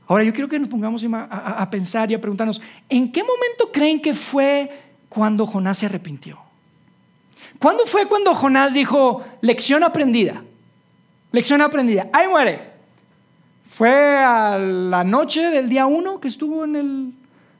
Ahora 0.06 0.24
yo 0.24 0.32
quiero 0.32 0.48
que 0.48 0.58
nos 0.58 0.68
pongamos 0.68 1.04
a, 1.04 1.62
a 1.62 1.70
pensar 1.70 2.10
y 2.10 2.14
a 2.14 2.20
preguntarnos, 2.20 2.60
¿en 2.88 3.10
qué 3.10 3.22
momento 3.22 3.70
creen 3.72 4.00
que 4.00 4.12
fue 4.12 4.70
cuando 5.08 5.46
Jonás 5.46 5.78
se 5.78 5.86
arrepintió? 5.86 6.38
¿Cuándo 7.58 7.86
fue 7.86 8.06
cuando 8.06 8.34
Jonás 8.34 8.72
dijo, 8.72 9.24
lección 9.40 9.82
aprendida? 9.82 10.42
Lección 11.32 11.60
aprendida. 11.60 12.08
Ahí 12.12 12.28
muere. 12.28 12.72
Fue 13.66 14.18
a 14.18 14.58
la 14.58 15.04
noche 15.04 15.50
del 15.50 15.68
día 15.68 15.86
uno 15.86 16.20
que 16.20 16.28
estuvo 16.28 16.64
en 16.64 16.76
el 16.76 17.12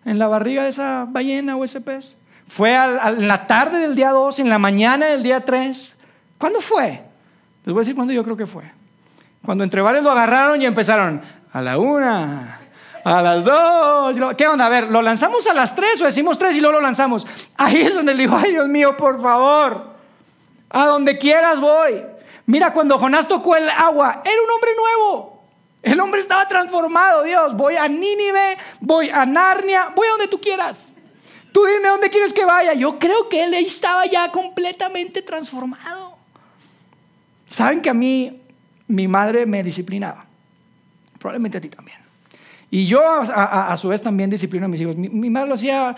en 0.08 0.18
la 0.18 0.26
barriga 0.26 0.62
de 0.62 0.70
esa 0.70 1.06
ballena 1.08 1.56
o 1.56 1.64
ese 1.64 1.80
pez? 1.80 2.16
¿Fue 2.46 2.74
a, 2.74 3.10
la 3.10 3.46
tarde 3.46 3.78
del 3.78 3.94
día 3.94 4.10
2, 4.10 4.40
en 4.40 4.48
la 4.48 4.58
mañana 4.58 5.06
del 5.06 5.22
día 5.22 5.44
3? 5.44 5.96
¿Cuándo 6.38 6.60
fue? 6.60 7.02
Les 7.64 7.74
voy 7.74 7.80
a 7.80 7.82
decir 7.82 7.94
cuándo 7.94 8.12
yo 8.12 8.24
creo 8.24 8.36
que 8.36 8.46
fue. 8.46 8.64
Cuando 9.44 9.64
entre 9.64 9.82
varios 9.82 10.02
lo 10.02 10.10
agarraron 10.10 10.60
y 10.60 10.66
empezaron 10.66 11.20
a 11.52 11.60
la 11.60 11.78
una, 11.78 12.60
a 13.04 13.22
las 13.22 13.44
dos. 13.44 14.16
¿Qué 14.36 14.46
onda? 14.46 14.66
A 14.66 14.68
ver, 14.68 14.84
¿lo 14.84 15.02
lanzamos 15.02 15.46
a 15.46 15.54
las 15.54 15.74
tres 15.74 16.00
o 16.00 16.06
decimos 16.06 16.38
tres 16.38 16.56
y 16.56 16.60
luego 16.60 16.78
lo 16.78 16.80
lanzamos? 16.80 17.26
Ahí 17.56 17.82
es 17.82 17.94
donde 17.94 18.14
le 18.14 18.22
digo, 18.22 18.36
ay 18.36 18.52
Dios 18.52 18.68
mío, 18.68 18.96
por 18.96 19.20
favor. 19.20 19.94
A 20.70 20.86
donde 20.86 21.18
quieras 21.18 21.60
voy. 21.60 22.02
Mira, 22.46 22.72
cuando 22.72 22.98
Jonás 22.98 23.28
tocó 23.28 23.56
el 23.56 23.68
agua, 23.68 24.22
era 24.24 24.42
un 24.42 24.50
hombre 24.50 24.70
nuevo. 24.76 25.37
El 25.88 25.98
hombre 26.00 26.20
estaba 26.20 26.46
transformado, 26.46 27.22
Dios. 27.22 27.56
Voy 27.56 27.76
a 27.76 27.88
Nínive, 27.88 28.58
voy 28.80 29.08
a 29.08 29.24
Narnia, 29.24 29.92
voy 29.96 30.06
a 30.06 30.10
donde 30.10 30.28
tú 30.28 30.38
quieras. 30.38 30.94
Tú 31.50 31.64
dime 31.64 31.88
dónde 31.88 32.10
quieres 32.10 32.34
que 32.34 32.44
vaya. 32.44 32.74
Yo 32.74 32.98
creo 32.98 33.30
que 33.30 33.44
él 33.44 33.54
estaba 33.54 34.04
ya 34.04 34.30
completamente 34.30 35.22
transformado. 35.22 36.14
Saben 37.46 37.80
que 37.80 37.88
a 37.88 37.94
mí 37.94 38.38
mi 38.86 39.08
madre 39.08 39.46
me 39.46 39.62
disciplinaba. 39.62 40.26
Probablemente 41.18 41.56
a 41.56 41.60
ti 41.62 41.70
también. 41.70 41.96
Y 42.70 42.84
yo 42.84 43.00
a, 43.02 43.74
su 43.78 43.88
vez 43.88 44.02
también 44.02 44.28
disciplino 44.28 44.66
a 44.66 44.68
mis 44.68 44.82
hijos. 44.82 44.94
Mi, 44.94 45.30
madre 45.30 45.48
lo 45.48 45.54
hacía 45.54 45.96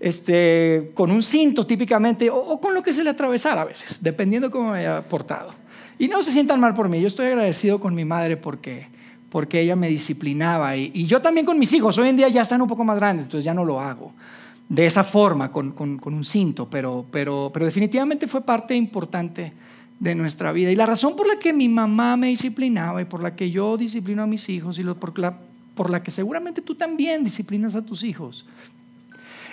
este, 0.00 0.92
con 0.94 1.10
un 1.10 1.22
cinto 1.22 1.66
típicamente 1.66 2.30
o, 2.30 2.58
con 2.58 2.72
lo 2.72 2.82
que 2.82 2.94
se 2.94 3.04
le 3.04 3.10
atravesara 3.10 3.60
a 3.60 3.64
veces, 3.66 4.02
dependiendo 4.02 4.50
cómo 4.50 4.72
me 4.72 4.78
haya 4.78 5.06
portado. 5.06 5.54
Y 5.98 6.08
no 6.08 6.22
se 6.22 6.30
sientan 6.30 6.58
mal 6.58 6.72
por 6.72 6.88
mí. 6.88 7.02
Yo 7.02 7.06
estoy 7.06 7.26
agradecido 7.26 7.80
con 7.80 7.94
mi 7.94 8.06
madre 8.06 8.38
porque, 8.38 8.95
porque 9.30 9.60
ella 9.60 9.76
me 9.76 9.88
disciplinaba. 9.88 10.76
Y, 10.76 11.04
yo 11.04 11.20
también 11.20 11.46
con 11.46 11.58
mis 11.58 11.72
hijos. 11.72 11.98
Hoy 11.98 12.08
en 12.08 12.16
día 12.16 12.28
ya 12.28 12.42
están 12.42 12.62
un 12.62 12.68
poco 12.68 12.84
más 12.84 12.96
grandes, 12.96 13.26
entonces 13.26 13.44
ya 13.44 13.54
no 13.54 13.64
lo 13.64 13.80
hago 13.80 14.12
de 14.68 14.84
esa 14.84 15.04
forma, 15.04 15.52
con, 15.52 15.74
un 15.78 16.24
cinto, 16.24 16.68
pero, 16.68 17.06
definitivamente 17.54 18.26
fue 18.26 18.40
parte 18.40 18.74
importante 18.74 19.52
de 20.00 20.14
nuestra 20.14 20.52
vida. 20.52 20.70
Y 20.70 20.76
la 20.76 20.86
razón 20.86 21.14
por 21.14 21.26
la 21.26 21.38
que 21.38 21.52
mi 21.52 21.68
mamá 21.68 22.16
me 22.16 22.28
disciplinaba 22.28 23.00
y 23.00 23.04
por 23.04 23.22
la 23.22 23.36
que 23.36 23.50
yo 23.50 23.76
disciplino 23.76 24.22
a 24.22 24.26
mis 24.26 24.48
hijos 24.48 24.78
y 24.78 24.82
por, 24.82 25.18
la, 25.18 25.38
por 25.74 25.88
la 25.88 26.02
que 26.02 26.10
seguramente 26.10 26.62
tú 26.62 26.74
también 26.74 27.22
disciplinas 27.22 27.76
a 27.76 27.82
tus 27.82 28.02
hijos, 28.02 28.44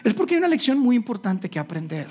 es 0.03 0.13
porque 0.13 0.35
hay 0.35 0.39
una 0.39 0.47
lección 0.47 0.79
muy 0.79 0.95
importante 0.95 1.49
que 1.49 1.59
aprender. 1.59 2.09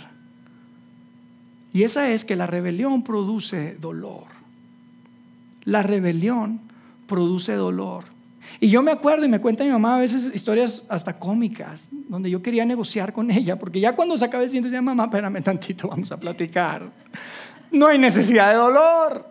Y 1.72 1.82
esa 1.82 2.10
es 2.10 2.24
que 2.24 2.36
la 2.36 2.46
rebelión 2.46 3.02
produce 3.02 3.76
dolor. 3.80 4.26
La 5.64 5.82
rebelión 5.82 6.60
produce 7.12 7.52
dolor. 7.52 8.04
Y 8.58 8.70
yo 8.70 8.82
me 8.82 8.90
acuerdo 8.90 9.26
y 9.26 9.28
me 9.28 9.38
cuenta 9.38 9.64
mi 9.64 9.70
mamá 9.70 9.96
a 9.96 9.98
veces 9.98 10.30
historias 10.34 10.82
hasta 10.88 11.18
cómicas, 11.18 11.84
donde 12.08 12.30
yo 12.30 12.40
quería 12.40 12.64
negociar 12.64 13.12
con 13.12 13.30
ella, 13.30 13.58
porque 13.58 13.80
ya 13.80 13.94
cuando 13.94 14.16
se 14.16 14.24
acaba 14.24 14.42
diciendo, 14.42 14.70
decía, 14.70 14.80
mamá, 14.80 15.04
espérame 15.04 15.42
tantito, 15.42 15.88
vamos 15.88 16.10
a 16.10 16.16
platicar. 16.16 16.90
No 17.70 17.86
hay 17.86 17.98
necesidad 17.98 18.48
de 18.48 18.54
dolor. 18.54 19.26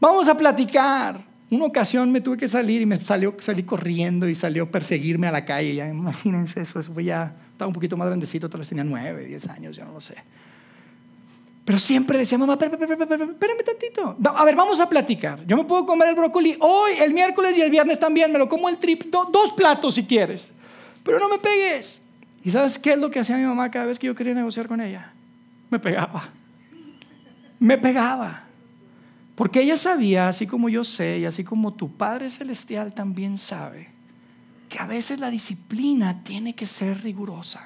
Vamos 0.00 0.26
a 0.26 0.34
platicar. 0.38 1.20
Una 1.50 1.66
ocasión 1.66 2.10
me 2.10 2.22
tuve 2.22 2.38
que 2.38 2.48
salir 2.48 2.80
y 2.80 2.86
me 2.86 2.98
salió, 2.98 3.36
salí 3.40 3.62
corriendo 3.64 4.26
y 4.26 4.34
salió 4.34 4.62
a 4.62 4.66
perseguirme 4.66 5.26
a 5.26 5.32
la 5.32 5.44
calle. 5.44 5.86
Imagínense 5.86 6.62
eso, 6.62 6.80
eso 6.80 6.94
fue 6.94 7.04
ya, 7.04 7.36
estaba 7.52 7.68
un 7.68 7.74
poquito 7.74 7.98
más 7.98 8.06
grandecito, 8.06 8.48
tal 8.48 8.60
vez 8.60 8.70
tenía 8.70 8.84
nueve, 8.84 9.26
diez 9.26 9.46
años, 9.50 9.76
yo 9.76 9.84
no 9.84 9.92
lo 9.92 10.00
sé. 10.00 10.14
Pero 11.70 11.78
siempre 11.78 12.18
decía, 12.18 12.36
mamá, 12.36 12.54
espérame, 12.54 13.64
tantito. 13.64 14.16
A 14.34 14.44
ver, 14.44 14.56
vamos 14.56 14.80
a 14.80 14.88
platicar. 14.88 15.46
Yo 15.46 15.56
me 15.56 15.62
puedo 15.62 15.86
comer 15.86 16.08
el 16.08 16.16
brócoli 16.16 16.56
hoy, 16.58 16.94
el 16.98 17.14
miércoles 17.14 17.56
y 17.56 17.60
el 17.60 17.70
viernes 17.70 18.00
también. 18.00 18.32
Me 18.32 18.40
lo 18.40 18.48
como 18.48 18.68
el 18.68 18.76
trip, 18.78 19.04
dos 19.04 19.52
platos 19.52 19.94
si 19.94 20.04
quieres. 20.04 20.50
Pero 21.04 21.20
no 21.20 21.28
me 21.28 21.38
pegues. 21.38 22.02
¿Y 22.44 22.50
sabes 22.50 22.76
qué 22.76 22.94
es 22.94 22.98
lo 22.98 23.08
que 23.08 23.20
hacía 23.20 23.36
mi 23.36 23.44
mamá 23.44 23.70
cada 23.70 23.86
vez 23.86 24.00
que 24.00 24.08
yo 24.08 24.16
quería 24.16 24.34
negociar 24.34 24.66
con 24.66 24.80
ella? 24.80 25.12
Me 25.70 25.78
pegaba. 25.78 26.30
Me 27.60 27.78
pegaba. 27.78 28.46
Porque 29.36 29.60
ella 29.60 29.76
sabía, 29.76 30.26
así 30.26 30.48
como 30.48 30.68
yo 30.68 30.82
sé, 30.82 31.20
y 31.20 31.24
así 31.24 31.44
como 31.44 31.74
tu 31.74 31.96
Padre 31.96 32.30
Celestial 32.30 32.94
también 32.94 33.38
sabe, 33.38 33.90
que 34.68 34.80
a 34.80 34.86
veces 34.86 35.20
la 35.20 35.30
disciplina 35.30 36.24
tiene 36.24 36.56
que 36.56 36.66
ser 36.66 37.00
rigurosa 37.04 37.62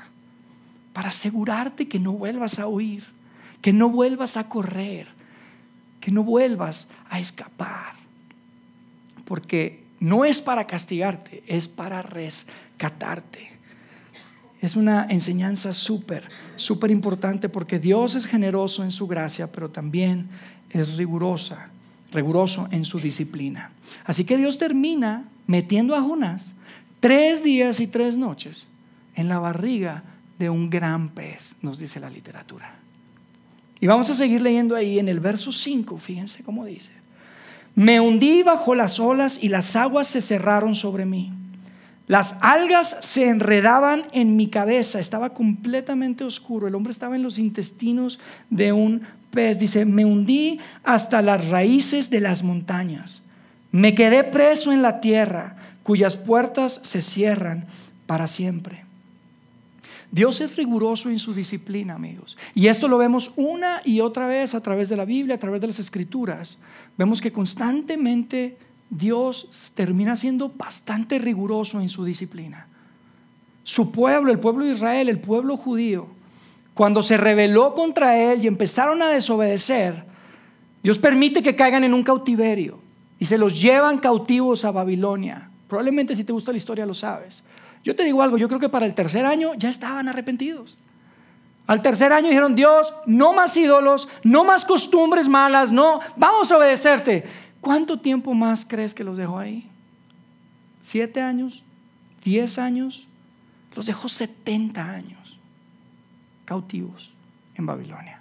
para 0.93 1.09
asegurarte 1.09 1.89
que 1.89 1.99
no 1.99 2.13
vuelvas 2.13 2.59
a 2.59 2.67
huir 2.67 3.14
que 3.65 3.73
no 3.73 3.89
vuelvas 3.89 4.37
a 4.37 4.47
correr, 4.47 5.07
que 5.99 6.11
no 6.11 6.23
vuelvas 6.23 6.87
a 7.09 7.19
escapar. 7.19 7.95
Porque 9.25 9.85
no 10.01 10.27
es 10.27 10.43
para 10.43 10.67
castigarte, 10.67 11.43
es 11.47 11.67
para 11.67 12.03
rescatarte. 12.03 13.49
Es 14.61 14.77
una 14.77 15.07
enseñanza 15.09 15.73
súper, 15.73 16.29
súper 16.57 16.91
importante 16.91 17.49
porque 17.49 17.79
Dios 17.79 18.17
es 18.17 18.27
generoso 18.27 18.85
en 18.85 18.93
su 18.93 19.07
gracia, 19.07 19.51
pero 19.51 19.71
también 19.71 20.29
es 20.69 20.99
rigurosa, 20.99 21.71
riguroso 22.13 22.69
en 22.71 22.85
su 22.85 23.01
disciplina. 23.01 23.73
Así 24.05 24.27
que 24.27 24.37
Dios 24.37 24.59
termina 24.59 25.25
metiendo 25.47 25.97
a 25.97 26.03
Jonás 26.03 26.49
tres 27.01 27.43
días 27.43 27.81
y 27.81 27.87
tres 27.87 28.19
noches 28.19 28.67
en 29.17 29.31
la 29.31 29.39
barriga 29.39 30.05
de 30.39 30.51
un 30.51 30.69
gran 30.69 31.09
pez, 31.09 31.55
nos 31.63 31.79
dice 31.79 31.99
la 31.99 32.11
literatura. 32.11 32.84
Y 33.81 33.87
vamos 33.87 34.09
a 34.11 34.15
seguir 34.15 34.43
leyendo 34.43 34.77
ahí 34.77 34.99
en 34.99 35.09
el 35.09 35.21
verso 35.21 35.53
5, 35.53 35.99
fíjense 35.99 36.43
cómo 36.43 36.65
dice. 36.65 36.93
Me 37.75 38.01
hundí 38.01 38.43
bajo 38.43 38.75
las 38.75 39.01
olas 39.01 39.43
y 39.43 39.49
las 39.49 39.75
aguas 39.75 40.07
se 40.07 40.21
cerraron 40.21 40.75
sobre 40.75 41.05
mí. 41.05 41.33
Las 42.07 42.37
algas 42.43 42.99
se 43.01 43.29
enredaban 43.29 44.05
en 44.13 44.37
mi 44.37 44.49
cabeza, 44.49 45.01
estaba 45.01 45.31
completamente 45.31 46.23
oscuro. 46.23 46.69
El 46.69 46.75
hombre 46.75 46.93
estaba 46.93 47.17
en 47.17 47.23
los 47.23 47.39
intestinos 47.39 48.21
de 48.51 48.73
un 48.73 49.03
pez. 49.31 49.59
Dice, 49.59 49.87
me 49.87 50.05
hundí 50.05 50.61
hasta 50.83 51.23
las 51.23 51.49
raíces 51.49 52.11
de 52.11 52.21
las 52.21 52.43
montañas. 52.43 53.23
Me 53.73 53.95
quedé 53.95 54.23
preso 54.23 54.71
en 54.71 54.83
la 54.83 55.01
tierra, 55.01 55.57
cuyas 55.83 56.17
puertas 56.17 56.79
se 56.83 57.01
cierran 57.01 57.65
para 58.07 58.27
siempre. 58.27 58.85
Dios 60.11 60.41
es 60.41 60.57
riguroso 60.57 61.11
en 61.11 61.19
su 61.19 61.35
disciplina, 61.35 61.95
amigos. 61.95 62.37
Y 62.55 62.69
esto 62.69 62.89
lo 62.89 62.99
vemos 62.99 63.33
una 63.37 63.81
y 63.85 64.01
otra 64.01 64.27
vez 64.27 64.55
a 64.55 64.63
través 64.63 64.89
de 64.89 64.97
la 64.97 65.05
Biblia, 65.05 65.37
a 65.37 65.39
través 65.39 65.61
de 65.61 65.67
las 65.67 65.79
escrituras. 65.79 66.59
Vemos 66.97 67.21
que 67.21 67.33
constantemente 67.33 68.57
Dios 68.91 69.73
termina 69.75 70.17
siendo 70.17 70.51
bastante 70.51 71.19
riguroso 71.19 71.81
en 71.81 71.89
su 71.89 72.05
disciplina. 72.05 72.69
Su 73.65 73.91
pueblo, 73.93 74.31
el 74.31 74.39
pueblo 74.39 74.65
de 74.65 74.73
Israel, 74.73 75.09
el 75.09 75.21
pueblo 75.21 75.57
judío, 75.57 76.07
cuando 76.75 77.03
se 77.03 77.17
rebeló 77.17 77.75
contra 77.75 78.17
él 78.19 78.45
y 78.45 78.47
empezaron 78.47 79.01
a 79.03 79.09
desobedecer, 79.09 80.05
Dios 80.83 80.99
permite 80.99 81.43
que 81.43 81.57
caigan 81.57 81.85
en 81.85 81.95
un 81.95 82.03
cautiverio 82.03 82.79
y 83.19 83.25
se 83.25 83.39
los 83.39 83.61
llevan 83.61 83.99
cautivos 83.99 84.65
a 84.65 84.71
Babilonia. 84.71 85.51
Probablemente 85.69 86.15
si 86.15 86.25
te 86.25 86.33
gusta 86.33 86.53
la 86.53 86.59
historia 86.59 86.85
lo 86.85 86.95
sabes. 86.95 87.43
Yo 87.85 87.95
te 87.95 88.03
digo 88.03 88.23
algo, 88.23 88.39
yo 88.39 88.49
creo 88.49 88.59
que 88.59 88.69
para 88.69 88.87
el 88.87 88.95
tercer 88.95 89.27
año 89.27 89.55
ya 89.55 89.69
estaban 89.69 90.09
arrepentidos. 90.09 90.77
Al 91.67 91.83
tercer 91.83 92.13
año 92.13 92.29
dijeron, 92.29 92.55
Dios, 92.55 92.93
no 93.07 93.33
más 93.33 93.57
ídolos, 93.57 94.09
no 94.23 94.45
más 94.45 94.65
costumbres 94.65 95.29
malas, 95.29 95.71
no, 95.71 96.01
vamos 96.17 96.51
a 96.51 96.59
obedecerte. 96.59 97.25
¿Cuánto 97.61 97.99
tiempo 97.99 98.35
más 98.35 98.67
crees 98.67 98.95
que 98.95 99.05
los 99.05 99.17
dejó 99.17 99.39
ahí? 99.39 99.69
¿Siete 100.81 101.21
años? 101.21 101.63
¿Diez 102.23 102.59
años? 102.59 103.07
Los 103.75 103.87
dejó 103.87 104.09
70 104.09 104.83
años 104.83 105.39
cautivos 106.45 107.13
en 107.55 107.67
Babilonia. 107.67 108.21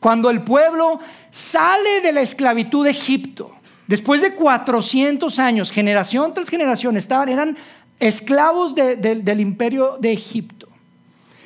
Cuando 0.00 0.30
el 0.30 0.42
pueblo 0.42 0.98
sale 1.30 2.00
de 2.00 2.12
la 2.12 2.22
esclavitud 2.22 2.84
de 2.84 2.90
Egipto, 2.90 3.54
después 3.86 4.20
de 4.22 4.34
400 4.34 5.38
años, 5.38 5.70
generación 5.70 6.34
tras 6.34 6.48
generación, 6.48 6.96
estaban, 6.96 7.28
eran 7.28 7.56
esclavos 8.02 8.74
del 8.74 9.40
imperio 9.40 9.96
de 9.98 10.12
Egipto. 10.12 10.68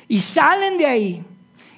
Y 0.07 0.19
salen 0.19 0.77
de 0.77 0.85
ahí. 0.87 1.23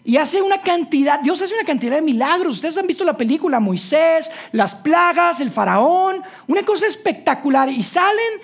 Y 0.05 0.15
hace 0.17 0.41
una 0.41 0.61
cantidad, 0.61 1.19
Dios 1.19 1.41
hace 1.41 1.53
una 1.53 1.65
cantidad 1.65 1.95
de 1.95 2.01
milagros. 2.01 2.55
Ustedes 2.55 2.77
han 2.77 2.87
visto 2.87 3.03
la 3.03 3.17
película 3.17 3.59
Moisés, 3.59 4.31
las 4.53 4.73
plagas, 4.73 5.41
el 5.41 5.51
faraón, 5.51 6.23
una 6.47 6.63
cosa 6.63 6.87
espectacular. 6.87 7.69
Y 7.69 7.83
salen 7.83 8.41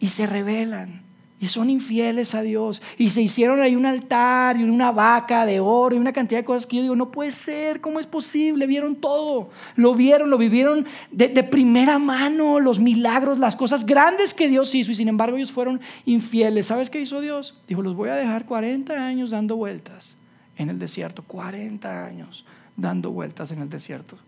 y 0.00 0.08
se 0.08 0.26
rebelan 0.26 1.05
son 1.46 1.70
infieles 1.70 2.34
a 2.34 2.42
Dios. 2.42 2.82
Y 2.98 3.10
se 3.10 3.22
hicieron 3.22 3.60
ahí 3.60 3.76
un 3.76 3.86
altar 3.86 4.58
y 4.58 4.64
una 4.64 4.92
vaca 4.92 5.46
de 5.46 5.60
oro 5.60 5.96
y 5.96 5.98
una 5.98 6.12
cantidad 6.12 6.40
de 6.40 6.44
cosas 6.44 6.66
que 6.66 6.76
yo 6.76 6.82
digo, 6.82 6.96
no 6.96 7.10
puede 7.10 7.30
ser, 7.30 7.80
¿cómo 7.80 8.00
es 8.00 8.06
posible? 8.06 8.66
Vieron 8.66 8.96
todo, 8.96 9.50
lo 9.76 9.94
vieron, 9.94 10.30
lo 10.30 10.38
vivieron 10.38 10.86
de, 11.10 11.28
de, 11.28 11.42
primera 11.42 11.98
mano, 11.98 12.60
los 12.60 12.80
milagros, 12.80 13.38
las 13.38 13.56
cosas 13.56 13.86
grandes 13.86 14.34
que 14.34 14.48
Dios 14.48 14.74
hizo 14.74 14.90
y 14.90 14.94
sin 14.94 15.08
embargo 15.08 15.36
ellos 15.36 15.52
fueron 15.52 15.80
infieles. 16.04 16.66
¿Sabes 16.66 16.90
qué 16.90 17.00
hizo 17.00 17.20
Dios? 17.20 17.58
Dijo, 17.68 17.82
los 17.82 17.94
voy 17.94 18.08
a 18.08 18.16
dejar 18.16 18.46
40 18.46 19.06
años 19.06 19.30
dando 19.30 19.56
vueltas 19.56 20.16
en 20.56 20.70
el 20.70 20.78
desierto, 20.78 21.22
40 21.24 22.06
años 22.06 22.44
dando 22.76 23.10
vueltas 23.10 23.50
en 23.50 23.60
el 23.60 23.68
desierto. 23.68 24.18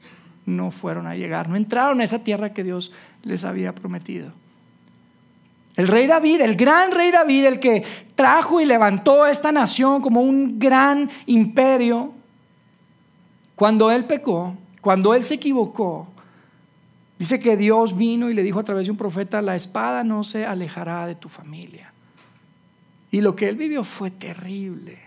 No 0.47 0.71
fueron 0.71 1.07
a 1.07 1.15
llegar, 1.15 1.49
no 1.49 1.57
entraron 1.57 2.01
a 2.01 2.05
esa 2.05 2.21
tierra 2.21 2.53
que 2.53 2.65
Dios 2.65 2.93
les 3.23 3.45
había 3.45 3.75
prometido. 3.75 4.33
El 5.79 5.87
rey 5.87 6.09
David, 6.09 6.41
el 6.41 6.57
gran 6.57 6.91
rey 6.91 7.13
David, 7.13 7.45
el 7.45 7.61
que 7.61 7.85
trajo 8.17 8.61
y 8.61 8.65
levantó 8.65 9.27
esta 9.27 9.53
nación 9.53 10.01
como 10.03 10.21
un 10.21 10.59
gran 10.59 11.09
imperio, 11.27 12.13
cuando 13.55 13.93
él 13.93 14.05
pecó, 14.05 14.57
cuando 14.81 15.15
él 15.15 15.23
se 15.23 15.35
equivocó, 15.35 16.09
dice 17.17 17.39
que 17.39 17.57
Dios 17.57 17.97
vino 17.97 18.29
y 18.29 18.35
le 18.35 18.43
dijo 18.43 18.59
a 18.59 18.65
través 18.65 18.87
de 18.87 18.91
un 18.91 18.97
profeta, 18.97 19.41
la 19.41 19.55
espada 19.55 20.03
no 20.03 20.25
se 20.25 20.45
alejará 20.45 21.07
de 21.07 21.15
tu 21.15 21.29
familia. 21.29 21.93
Y 23.13 23.21
lo 23.21 23.37
que 23.37 23.49
él 23.49 23.55
vivió 23.55 23.85
fue 23.85 24.11
terrible, 24.11 24.99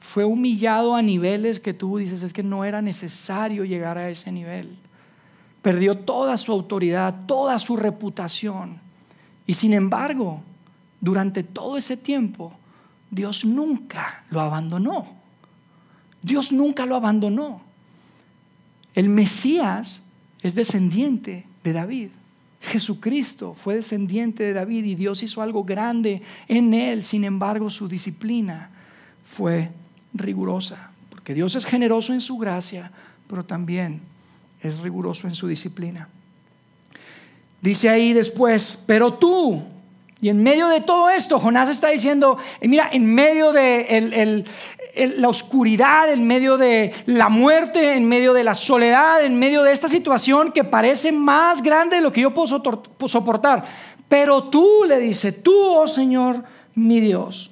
fue 0.00 0.24
humillado 0.24 0.94
a 0.94 1.02
niveles 1.02 1.60
que 1.60 1.74
tú 1.74 1.98
dices 1.98 2.22
es 2.22 2.32
que 2.32 2.42
no 2.42 2.64
era 2.64 2.80
necesario 2.80 3.66
llegar 3.66 3.98
a 3.98 4.08
ese 4.08 4.32
nivel. 4.32 4.78
Perdió 5.60 5.98
toda 5.98 6.38
su 6.38 6.52
autoridad, 6.52 7.26
toda 7.26 7.58
su 7.58 7.76
reputación. 7.76 8.85
Y 9.46 9.54
sin 9.54 9.72
embargo, 9.72 10.42
durante 11.00 11.42
todo 11.42 11.76
ese 11.76 11.96
tiempo, 11.96 12.52
Dios 13.10 13.44
nunca 13.44 14.24
lo 14.30 14.40
abandonó. 14.40 15.06
Dios 16.22 16.52
nunca 16.52 16.86
lo 16.86 16.96
abandonó. 16.96 17.62
El 18.94 19.08
Mesías 19.08 20.04
es 20.42 20.54
descendiente 20.54 21.46
de 21.62 21.72
David. 21.72 22.08
Jesucristo 22.60 23.54
fue 23.54 23.76
descendiente 23.76 24.42
de 24.42 24.52
David 24.52 24.84
y 24.84 24.94
Dios 24.96 25.22
hizo 25.22 25.40
algo 25.40 25.62
grande 25.62 26.22
en 26.48 26.74
él. 26.74 27.04
Sin 27.04 27.22
embargo, 27.22 27.70
su 27.70 27.86
disciplina 27.86 28.70
fue 29.22 29.70
rigurosa, 30.14 30.90
porque 31.10 31.34
Dios 31.34 31.54
es 31.54 31.64
generoso 31.64 32.12
en 32.12 32.20
su 32.20 32.38
gracia, 32.38 32.90
pero 33.28 33.44
también 33.44 34.00
es 34.62 34.80
riguroso 34.80 35.28
en 35.28 35.34
su 35.34 35.46
disciplina. 35.46 36.08
Dice 37.66 37.88
ahí 37.88 38.12
después, 38.12 38.84
pero 38.86 39.14
tú, 39.14 39.60
y 40.20 40.28
en 40.28 40.40
medio 40.40 40.68
de 40.68 40.82
todo 40.82 41.10
esto, 41.10 41.40
Jonás 41.40 41.68
está 41.68 41.88
diciendo, 41.88 42.38
mira, 42.60 42.88
en 42.92 43.12
medio 43.12 43.50
de 43.50 44.44
la 45.16 45.28
oscuridad, 45.28 46.12
en 46.12 46.28
medio 46.28 46.58
de 46.58 46.94
la 47.06 47.28
muerte, 47.28 47.94
en 47.94 48.08
medio 48.08 48.34
de 48.34 48.44
la 48.44 48.54
soledad, 48.54 49.24
en 49.24 49.36
medio 49.36 49.64
de 49.64 49.72
esta 49.72 49.88
situación 49.88 50.52
que 50.52 50.62
parece 50.62 51.10
más 51.10 51.60
grande 51.60 51.96
de 51.96 52.02
lo 52.02 52.12
que 52.12 52.20
yo 52.20 52.32
puedo 52.32 52.46
soportar. 53.08 53.64
Pero 54.08 54.44
tú 54.44 54.84
le 54.86 55.00
dice, 55.00 55.32
tú, 55.32 55.52
oh 55.52 55.88
Señor, 55.88 56.44
mi 56.76 57.00
Dios, 57.00 57.50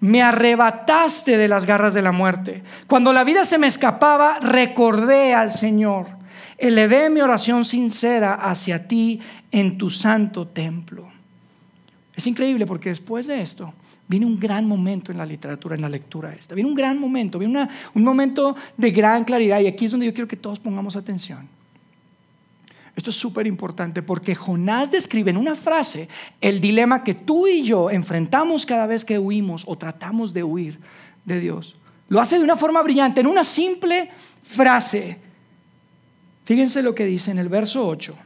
me 0.00 0.20
arrebataste 0.20 1.36
de 1.36 1.46
las 1.46 1.64
garras 1.64 1.94
de 1.94 2.02
la 2.02 2.10
muerte. 2.10 2.64
Cuando 2.88 3.12
la 3.12 3.22
vida 3.22 3.44
se 3.44 3.58
me 3.58 3.68
escapaba, 3.68 4.40
recordé 4.40 5.32
al 5.32 5.52
Señor. 5.52 6.08
Elevé 6.56 7.10
mi 7.10 7.20
oración 7.20 7.64
sincera 7.64 8.34
hacia 8.34 8.86
ti 8.86 9.20
en 9.54 9.78
tu 9.78 9.88
santo 9.88 10.48
templo. 10.48 11.08
Es 12.16 12.26
increíble 12.26 12.66
porque 12.66 12.88
después 12.88 13.28
de 13.28 13.40
esto 13.40 13.72
viene 14.08 14.26
un 14.26 14.38
gran 14.38 14.66
momento 14.66 15.12
en 15.12 15.18
la 15.18 15.24
literatura, 15.24 15.76
en 15.76 15.82
la 15.82 15.88
lectura 15.88 16.34
esta. 16.34 16.56
Viene 16.56 16.68
un 16.68 16.74
gran 16.74 16.98
momento, 16.98 17.38
viene 17.38 17.68
un 17.94 18.02
momento 18.02 18.56
de 18.76 18.90
gran 18.90 19.22
claridad 19.22 19.60
y 19.60 19.68
aquí 19.68 19.84
es 19.84 19.92
donde 19.92 20.06
yo 20.06 20.12
quiero 20.12 20.26
que 20.26 20.36
todos 20.36 20.58
pongamos 20.58 20.96
atención. 20.96 21.48
Esto 22.96 23.10
es 23.10 23.16
súper 23.16 23.46
importante 23.46 24.02
porque 24.02 24.34
Jonás 24.34 24.90
describe 24.90 25.30
en 25.30 25.36
una 25.36 25.54
frase 25.54 26.08
el 26.40 26.60
dilema 26.60 27.04
que 27.04 27.14
tú 27.14 27.46
y 27.46 27.62
yo 27.62 27.90
enfrentamos 27.90 28.66
cada 28.66 28.86
vez 28.86 29.04
que 29.04 29.20
huimos 29.20 29.62
o 29.68 29.78
tratamos 29.78 30.34
de 30.34 30.42
huir 30.42 30.80
de 31.24 31.38
Dios. 31.38 31.76
Lo 32.08 32.20
hace 32.20 32.38
de 32.38 32.44
una 32.44 32.56
forma 32.56 32.82
brillante, 32.82 33.20
en 33.20 33.28
una 33.28 33.44
simple 33.44 34.10
frase. 34.42 35.16
Fíjense 36.44 36.82
lo 36.82 36.92
que 36.92 37.06
dice 37.06 37.30
en 37.30 37.38
el 37.38 37.48
verso 37.48 37.86
8. 37.86 38.16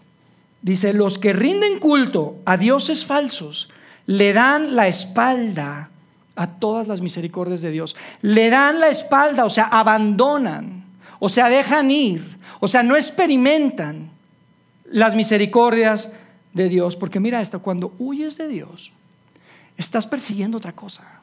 Dice, 0.62 0.92
los 0.92 1.18
que 1.18 1.32
rinden 1.32 1.78
culto 1.78 2.36
a 2.44 2.56
dioses 2.56 3.04
falsos 3.04 3.68
le 4.06 4.32
dan 4.32 4.74
la 4.74 4.88
espalda 4.88 5.90
a 6.34 6.46
todas 6.46 6.88
las 6.88 7.00
misericordias 7.00 7.60
de 7.60 7.70
Dios. 7.70 7.96
Le 8.22 8.50
dan 8.50 8.80
la 8.80 8.88
espalda, 8.88 9.44
o 9.44 9.50
sea, 9.50 9.64
abandonan, 9.64 10.84
o 11.18 11.28
sea, 11.28 11.48
dejan 11.48 11.90
ir, 11.90 12.38
o 12.60 12.68
sea, 12.68 12.82
no 12.82 12.96
experimentan 12.96 14.10
las 14.90 15.14
misericordias 15.14 16.12
de 16.52 16.68
Dios. 16.68 16.96
Porque 16.96 17.20
mira 17.20 17.40
esto, 17.40 17.60
cuando 17.60 17.92
huyes 17.98 18.38
de 18.38 18.48
Dios, 18.48 18.92
estás 19.76 20.06
persiguiendo 20.06 20.58
otra 20.58 20.72
cosa. 20.72 21.20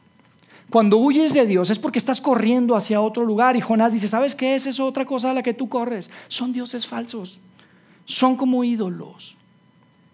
Cuando 0.69 0.97
huyes 0.97 1.33
de 1.33 1.45
Dios 1.45 1.69
es 1.69 1.79
porque 1.79 1.99
estás 1.99 2.21
corriendo 2.21 2.75
hacia 2.75 3.01
otro 3.01 3.23
lugar. 3.23 3.55
Y 3.55 3.61
Jonás 3.61 3.93
dice, 3.93 4.07
¿sabes 4.07 4.35
qué 4.35 4.55
es 4.55 4.65
eso 4.65 4.85
otra 4.85 5.05
cosa 5.05 5.31
a 5.31 5.33
la 5.33 5.43
que 5.43 5.53
tú 5.53 5.69
corres? 5.69 6.09
Son 6.27 6.53
dioses 6.53 6.87
falsos. 6.87 7.39
Son 8.05 8.35
como 8.35 8.63
ídolos. 8.63 9.35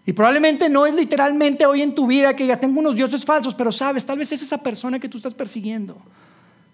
Y 0.04 0.12
probablemente 0.12 0.68
no 0.68 0.84
es 0.84 0.94
literalmente 0.94 1.64
hoy 1.64 1.82
en 1.82 1.94
tu 1.94 2.06
vida 2.06 2.34
que 2.34 2.46
ya 2.46 2.56
tengo 2.56 2.80
unos 2.80 2.96
dioses 2.96 3.24
falsos, 3.24 3.54
pero 3.54 3.70
sabes, 3.70 4.04
tal 4.04 4.18
vez 4.18 4.32
es 4.32 4.42
esa 4.42 4.58
persona 4.58 4.98
que 4.98 5.08
tú 5.08 5.18
estás 5.18 5.34
persiguiendo 5.34 5.96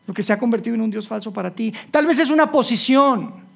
lo 0.08 0.14
que 0.14 0.22
se 0.22 0.32
ha 0.32 0.38
convertido 0.38 0.74
en 0.74 0.80
un 0.80 0.90
dios 0.90 1.06
falso 1.06 1.30
para 1.34 1.54
ti. 1.54 1.72
Tal 1.90 2.06
vez 2.06 2.18
es 2.18 2.30
una 2.30 2.50
posición. 2.50 3.46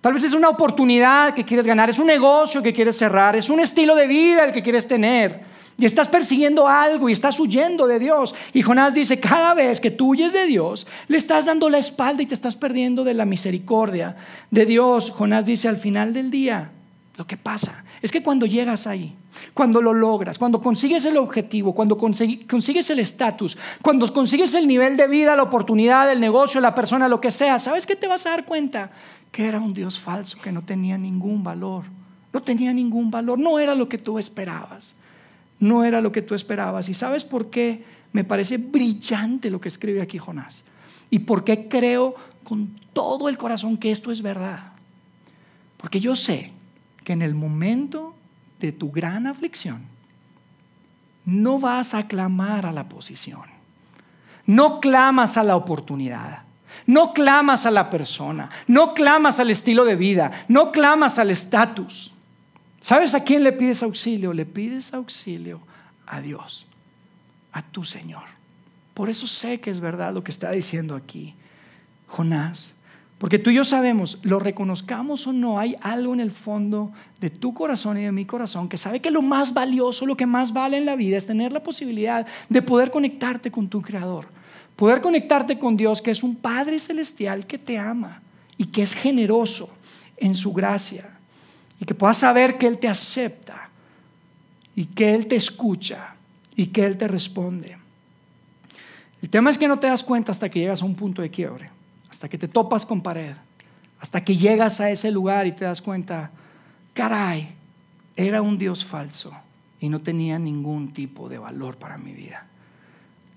Tal 0.00 0.14
vez 0.14 0.24
es 0.24 0.32
una 0.32 0.48
oportunidad 0.48 1.34
que 1.34 1.44
quieres 1.44 1.66
ganar, 1.66 1.90
es 1.90 1.98
un 1.98 2.06
negocio 2.06 2.62
que 2.62 2.72
quieres 2.72 2.96
cerrar, 2.96 3.36
es 3.36 3.50
un 3.50 3.60
estilo 3.60 3.94
de 3.94 4.06
vida 4.06 4.46
el 4.46 4.52
que 4.52 4.62
quieres 4.62 4.88
tener. 4.88 5.42
Y 5.76 5.84
estás 5.84 6.08
persiguiendo 6.08 6.66
algo 6.66 7.10
y 7.10 7.12
estás 7.12 7.38
huyendo 7.38 7.86
de 7.86 7.98
Dios. 7.98 8.34
Y 8.54 8.62
Jonás 8.62 8.94
dice, 8.94 9.20
cada 9.20 9.52
vez 9.52 9.78
que 9.78 9.90
tú 9.90 10.12
huyes 10.12 10.32
de 10.32 10.46
Dios, 10.46 10.86
le 11.08 11.18
estás 11.18 11.44
dando 11.44 11.68
la 11.68 11.76
espalda 11.76 12.22
y 12.22 12.26
te 12.26 12.34
estás 12.34 12.56
perdiendo 12.56 13.04
de 13.04 13.12
la 13.12 13.26
misericordia 13.26 14.16
de 14.50 14.64
Dios. 14.64 15.10
Jonás 15.10 15.44
dice, 15.44 15.68
al 15.68 15.76
final 15.76 16.14
del 16.14 16.30
día, 16.30 16.70
lo 17.20 17.26
que 17.26 17.36
pasa 17.36 17.84
es 18.00 18.10
que 18.10 18.22
cuando 18.22 18.46
llegas 18.46 18.86
ahí, 18.86 19.14
cuando 19.52 19.82
lo 19.82 19.92
logras, 19.92 20.38
cuando 20.38 20.58
consigues 20.58 21.04
el 21.04 21.18
objetivo, 21.18 21.74
cuando 21.74 21.98
consigues 21.98 22.88
el 22.88 22.98
estatus, 22.98 23.58
cuando 23.82 24.10
consigues 24.10 24.54
el 24.54 24.66
nivel 24.66 24.96
de 24.96 25.06
vida, 25.06 25.36
la 25.36 25.42
oportunidad, 25.42 26.10
el 26.10 26.18
negocio, 26.18 26.62
la 26.62 26.74
persona, 26.74 27.08
lo 27.08 27.20
que 27.20 27.30
sea, 27.30 27.58
¿sabes 27.58 27.84
qué 27.84 27.94
te 27.94 28.08
vas 28.08 28.24
a 28.24 28.30
dar 28.30 28.46
cuenta? 28.46 28.90
que 29.30 29.46
era 29.46 29.60
un 29.60 29.74
Dios 29.74 29.98
falso, 29.98 30.38
que 30.40 30.50
no 30.50 30.62
tenía 30.62 30.98
ningún 30.98 31.44
valor. 31.44 31.84
No 32.32 32.42
tenía 32.42 32.72
ningún 32.72 33.10
valor, 33.10 33.38
no 33.38 33.58
era 33.58 33.74
lo 33.74 33.86
que 33.86 33.98
tú 33.98 34.18
esperabas. 34.18 34.94
No 35.58 35.84
era 35.84 36.00
lo 36.00 36.10
que 36.10 36.22
tú 36.22 36.34
esperabas. 36.34 36.88
¿Y 36.88 36.94
sabes 36.94 37.22
por 37.22 37.50
qué? 37.50 37.84
Me 38.14 38.24
parece 38.24 38.56
brillante 38.56 39.50
lo 39.50 39.60
que 39.60 39.68
escribe 39.68 40.00
aquí 40.00 40.16
Jonás. 40.16 40.62
¿Y 41.10 41.18
por 41.20 41.44
qué 41.44 41.68
creo 41.68 42.14
con 42.44 42.80
todo 42.94 43.28
el 43.28 43.36
corazón 43.36 43.76
que 43.76 43.90
esto 43.90 44.10
es 44.10 44.22
verdad? 44.22 44.72
Porque 45.76 46.00
yo 46.00 46.16
sé 46.16 46.52
que 47.10 47.14
en 47.14 47.22
el 47.22 47.34
momento 47.34 48.14
de 48.60 48.70
tu 48.70 48.92
gran 48.92 49.26
aflicción, 49.26 49.82
no 51.24 51.58
vas 51.58 51.92
a 51.92 52.06
clamar 52.06 52.66
a 52.66 52.70
la 52.70 52.88
posición, 52.88 53.42
no 54.46 54.78
clamas 54.78 55.36
a 55.36 55.42
la 55.42 55.56
oportunidad, 55.56 56.44
no 56.86 57.12
clamas 57.12 57.66
a 57.66 57.72
la 57.72 57.90
persona, 57.90 58.48
no 58.68 58.94
clamas 58.94 59.40
al 59.40 59.50
estilo 59.50 59.84
de 59.84 59.96
vida, 59.96 60.30
no 60.46 60.70
clamas 60.70 61.18
al 61.18 61.32
estatus. 61.32 62.14
¿Sabes 62.80 63.12
a 63.16 63.24
quién 63.24 63.42
le 63.42 63.50
pides 63.50 63.82
auxilio? 63.82 64.32
Le 64.32 64.46
pides 64.46 64.94
auxilio 64.94 65.60
a 66.06 66.20
Dios, 66.20 66.68
a 67.50 67.60
tu 67.60 67.82
Señor. 67.82 68.22
Por 68.94 69.10
eso 69.10 69.26
sé 69.26 69.58
que 69.60 69.72
es 69.72 69.80
verdad 69.80 70.14
lo 70.14 70.22
que 70.22 70.30
está 70.30 70.52
diciendo 70.52 70.94
aquí 70.94 71.34
Jonás. 72.06 72.76
Porque 73.20 73.38
tú 73.38 73.50
y 73.50 73.54
yo 73.54 73.64
sabemos, 73.64 74.18
lo 74.22 74.40
reconozcamos 74.40 75.28
o 75.28 75.32
no, 75.32 75.60
hay 75.60 75.76
algo 75.82 76.12
en 76.14 76.20
el 76.20 76.32
fondo 76.32 76.90
de 77.20 77.30
tu 77.30 77.54
corazón 77.54 77.98
y 77.98 78.02
de 78.02 78.10
mi 78.10 78.24
corazón 78.24 78.68
que 78.68 78.78
sabe 78.78 79.00
que 79.00 79.12
lo 79.12 79.22
más 79.22 79.54
valioso, 79.54 80.06
lo 80.06 80.16
que 80.16 80.26
más 80.26 80.52
vale 80.52 80.78
en 80.78 80.86
la 80.86 80.96
vida 80.96 81.18
es 81.18 81.26
tener 81.26 81.52
la 81.52 81.62
posibilidad 81.62 82.26
de 82.48 82.62
poder 82.62 82.90
conectarte 82.90 83.52
con 83.52 83.68
tu 83.68 83.80
Creador 83.82 84.26
Poder 84.80 85.02
conectarte 85.02 85.58
con 85.58 85.76
Dios, 85.76 86.00
que 86.00 86.10
es 86.10 86.22
un 86.22 86.34
Padre 86.34 86.78
celestial 86.78 87.46
que 87.46 87.58
te 87.58 87.78
ama 87.78 88.22
y 88.56 88.64
que 88.64 88.80
es 88.80 88.94
generoso 88.94 89.68
en 90.16 90.34
su 90.34 90.54
gracia. 90.54 91.18
Y 91.78 91.84
que 91.84 91.94
puedas 91.94 92.16
saber 92.16 92.56
que 92.56 92.66
Él 92.66 92.78
te 92.78 92.88
acepta 92.88 93.68
y 94.74 94.86
que 94.86 95.14
Él 95.14 95.26
te 95.26 95.36
escucha 95.36 96.14
y 96.56 96.68
que 96.68 96.86
Él 96.86 96.96
te 96.96 97.06
responde. 97.08 97.76
El 99.20 99.28
tema 99.28 99.50
es 99.50 99.58
que 99.58 99.68
no 99.68 99.78
te 99.78 99.86
das 99.86 100.02
cuenta 100.02 100.32
hasta 100.32 100.48
que 100.48 100.60
llegas 100.60 100.80
a 100.80 100.86
un 100.86 100.94
punto 100.94 101.20
de 101.20 101.30
quiebre, 101.30 101.68
hasta 102.10 102.28
que 102.28 102.38
te 102.38 102.48
topas 102.48 102.84
con 102.84 103.00
pared, 103.00 103.34
hasta 104.00 104.24
que 104.24 104.36
llegas 104.36 104.80
a 104.80 104.90
ese 104.90 105.10
lugar 105.10 105.46
y 105.46 105.52
te 105.52 105.64
das 105.64 105.80
cuenta, 105.80 106.30
caray, 106.92 107.54
era 108.16 108.42
un 108.42 108.58
Dios 108.58 108.84
falso 108.84 109.32
y 109.80 109.88
no 109.88 110.00
tenía 110.00 110.38
ningún 110.38 110.92
tipo 110.92 111.28
de 111.28 111.38
valor 111.38 111.76
para 111.76 111.98
mi 111.98 112.12
vida. 112.12 112.46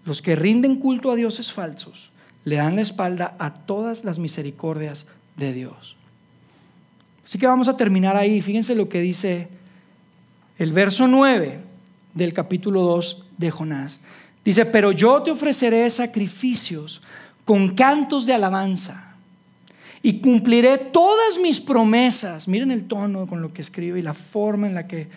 Los 0.05 0.21
que 0.21 0.35
rinden 0.35 0.75
culto 0.75 1.11
a 1.11 1.15
dioses 1.15 1.53
falsos 1.53 2.11
le 2.43 2.57
dan 2.57 2.75
la 2.75 2.81
espalda 2.81 3.35
a 3.39 3.53
todas 3.53 4.03
las 4.03 4.19
misericordias 4.19 5.07
de 5.37 5.53
Dios. 5.53 5.95
Así 7.23 7.37
que 7.37 7.47
vamos 7.47 7.69
a 7.69 7.77
terminar 7.77 8.17
ahí. 8.17 8.41
Fíjense 8.41 8.75
lo 8.75 8.89
que 8.89 8.99
dice 8.99 9.47
el 10.57 10.73
verso 10.73 11.07
9 11.07 11.59
del 12.13 12.33
capítulo 12.33 12.81
2 12.81 13.25
de 13.37 13.51
Jonás. 13.51 14.01
Dice, 14.43 14.65
pero 14.65 14.91
yo 14.91 15.23
te 15.23 15.31
ofreceré 15.31 15.89
sacrificios 15.89 17.01
con 17.45 17.75
cantos 17.75 18.25
de 18.25 18.33
alabanza 18.33 19.15
y 20.01 20.19
cumpliré 20.19 20.77
todas 20.77 21.39
mis 21.41 21.59
promesas. 21.59 22.47
Miren 22.47 22.71
el 22.71 22.85
tono 22.85 23.25
con 23.25 23.41
lo 23.41 23.53
que 23.53 23.61
escribe 23.61 23.99
y 23.99 24.01
la 24.01 24.13
forma 24.13 24.67
en 24.67 24.75
la 24.75 24.87
que 24.87 25.09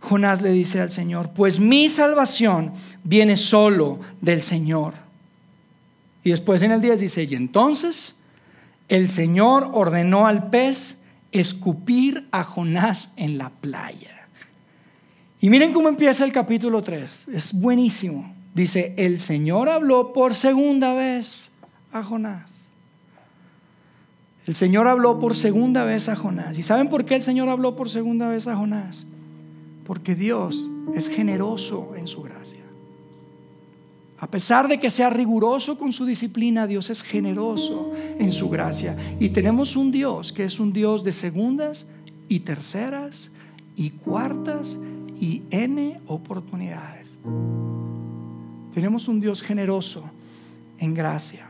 Jonás 0.00 0.40
le 0.40 0.52
dice 0.52 0.80
al 0.80 0.90
Señor, 0.90 1.30
pues 1.30 1.58
mi 1.58 1.88
salvación 1.88 2.72
viene 3.04 3.36
solo 3.36 3.98
del 4.20 4.40
Señor. 4.40 4.94
Y 6.22 6.30
después 6.30 6.62
en 6.62 6.72
el 6.72 6.80
10 6.80 7.00
dice, 7.00 7.24
y 7.24 7.34
entonces 7.34 8.22
el 8.88 9.08
Señor 9.08 9.70
ordenó 9.72 10.26
al 10.26 10.48
pez 10.50 11.02
escupir 11.32 12.28
a 12.30 12.44
Jonás 12.44 13.12
en 13.16 13.36
la 13.36 13.50
playa. 13.50 14.28
Y 15.40 15.50
miren 15.50 15.72
cómo 15.72 15.88
empieza 15.88 16.24
el 16.24 16.32
capítulo 16.32 16.82
3, 16.82 17.28
es 17.32 17.52
buenísimo. 17.52 18.35
Dice, 18.56 18.94
el 18.96 19.18
Señor 19.18 19.68
habló 19.68 20.14
por 20.14 20.34
segunda 20.34 20.94
vez 20.94 21.50
a 21.92 22.02
Jonás. 22.02 22.50
El 24.46 24.54
Señor 24.54 24.88
habló 24.88 25.18
por 25.18 25.34
segunda 25.34 25.84
vez 25.84 26.08
a 26.08 26.16
Jonás. 26.16 26.58
¿Y 26.58 26.62
saben 26.62 26.88
por 26.88 27.04
qué 27.04 27.16
el 27.16 27.20
Señor 27.20 27.50
habló 27.50 27.76
por 27.76 27.90
segunda 27.90 28.30
vez 28.30 28.48
a 28.48 28.56
Jonás? 28.56 29.04
Porque 29.84 30.14
Dios 30.14 30.70
es 30.94 31.10
generoso 31.10 31.92
en 31.98 32.06
su 32.06 32.22
gracia. 32.22 32.64
A 34.16 34.30
pesar 34.30 34.68
de 34.68 34.80
que 34.80 34.88
sea 34.88 35.10
riguroso 35.10 35.76
con 35.76 35.92
su 35.92 36.06
disciplina, 36.06 36.66
Dios 36.66 36.88
es 36.88 37.02
generoso 37.02 37.92
en 38.18 38.32
su 38.32 38.48
gracia. 38.48 38.96
Y 39.20 39.28
tenemos 39.28 39.76
un 39.76 39.90
Dios 39.90 40.32
que 40.32 40.44
es 40.44 40.58
un 40.58 40.72
Dios 40.72 41.04
de 41.04 41.12
segundas 41.12 41.90
y 42.26 42.40
terceras 42.40 43.32
y 43.74 43.90
cuartas 43.90 44.78
y 45.20 45.42
n 45.50 46.00
oportunidades. 46.06 47.18
Tenemos 48.76 49.08
un 49.08 49.20
Dios 49.22 49.40
generoso 49.40 50.04
en 50.78 50.92
gracia. 50.92 51.48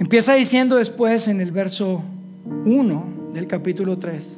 Empieza 0.00 0.34
diciendo 0.34 0.74
después 0.74 1.28
en 1.28 1.40
el 1.40 1.52
verso 1.52 2.02
1 2.64 3.04
del 3.32 3.46
capítulo 3.46 3.96
3, 3.96 4.36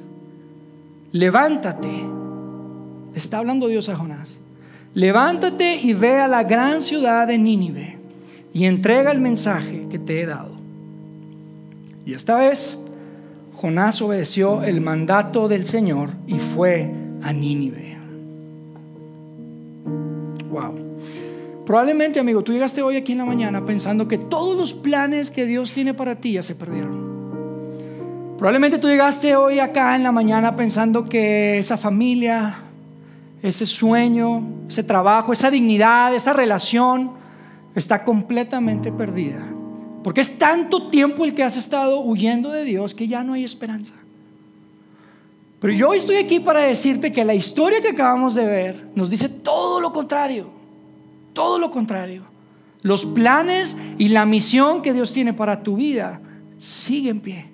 levántate, 1.12 1.88
está 3.14 3.38
hablando 3.38 3.68
Dios 3.68 3.88
a 3.88 3.96
Jonás, 3.96 4.40
levántate 4.92 5.76
y 5.76 5.94
ve 5.94 6.18
a 6.18 6.28
la 6.28 6.44
gran 6.44 6.82
ciudad 6.82 7.26
de 7.26 7.38
Nínive 7.38 7.98
y 8.52 8.66
entrega 8.66 9.10
el 9.10 9.20
mensaje 9.20 9.86
que 9.88 9.98
te 9.98 10.20
he 10.20 10.26
dado. 10.26 10.54
Y 12.04 12.12
esta 12.12 12.36
vez 12.36 12.78
Jonás 13.54 14.02
obedeció 14.02 14.64
el 14.64 14.82
mandato 14.82 15.48
del 15.48 15.64
Señor 15.64 16.10
y 16.26 16.38
fue 16.38 16.92
a 17.22 17.32
Nínive. 17.32 18.01
Probablemente, 21.64 22.18
amigo, 22.18 22.42
tú 22.42 22.52
llegaste 22.52 22.82
hoy 22.82 22.96
aquí 22.96 23.12
en 23.12 23.18
la 23.18 23.24
mañana 23.24 23.64
pensando 23.64 24.08
que 24.08 24.18
todos 24.18 24.56
los 24.56 24.74
planes 24.74 25.30
que 25.30 25.46
Dios 25.46 25.72
tiene 25.72 25.94
para 25.94 26.16
ti 26.16 26.32
ya 26.32 26.42
se 26.42 26.56
perdieron. 26.56 27.12
Probablemente 28.36 28.78
tú 28.78 28.88
llegaste 28.88 29.36
hoy 29.36 29.60
acá 29.60 29.94
en 29.94 30.02
la 30.02 30.10
mañana 30.10 30.56
pensando 30.56 31.04
que 31.04 31.58
esa 31.58 31.76
familia, 31.76 32.56
ese 33.40 33.64
sueño, 33.64 34.42
ese 34.68 34.82
trabajo, 34.82 35.32
esa 35.32 35.48
dignidad, 35.48 36.12
esa 36.12 36.32
relación 36.32 37.12
está 37.76 38.02
completamente 38.02 38.90
perdida. 38.90 39.46
Porque 40.02 40.20
es 40.20 40.36
tanto 40.38 40.88
tiempo 40.88 41.24
el 41.24 41.32
que 41.32 41.44
has 41.44 41.56
estado 41.56 42.00
huyendo 42.00 42.50
de 42.50 42.64
Dios 42.64 42.96
que 42.96 43.06
ya 43.06 43.22
no 43.22 43.34
hay 43.34 43.44
esperanza. 43.44 43.94
Pero 45.60 45.72
yo 45.74 45.94
estoy 45.94 46.16
aquí 46.16 46.40
para 46.40 46.62
decirte 46.62 47.12
que 47.12 47.24
la 47.24 47.34
historia 47.34 47.80
que 47.80 47.90
acabamos 47.90 48.34
de 48.34 48.44
ver 48.44 48.88
nos 48.96 49.08
dice 49.08 49.28
todo 49.28 49.80
lo 49.80 49.92
contrario. 49.92 50.61
Todo 51.32 51.58
lo 51.58 51.70
contrario. 51.70 52.22
Los 52.82 53.06
planes 53.06 53.76
y 53.98 54.08
la 54.08 54.26
misión 54.26 54.82
que 54.82 54.92
Dios 54.92 55.12
tiene 55.12 55.32
para 55.32 55.62
tu 55.62 55.76
vida 55.76 56.20
sigue 56.58 57.10
en 57.10 57.20
pie 57.20 57.46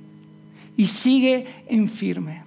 y 0.76 0.86
sigue 0.86 1.46
en 1.66 1.88
firme. 1.88 2.44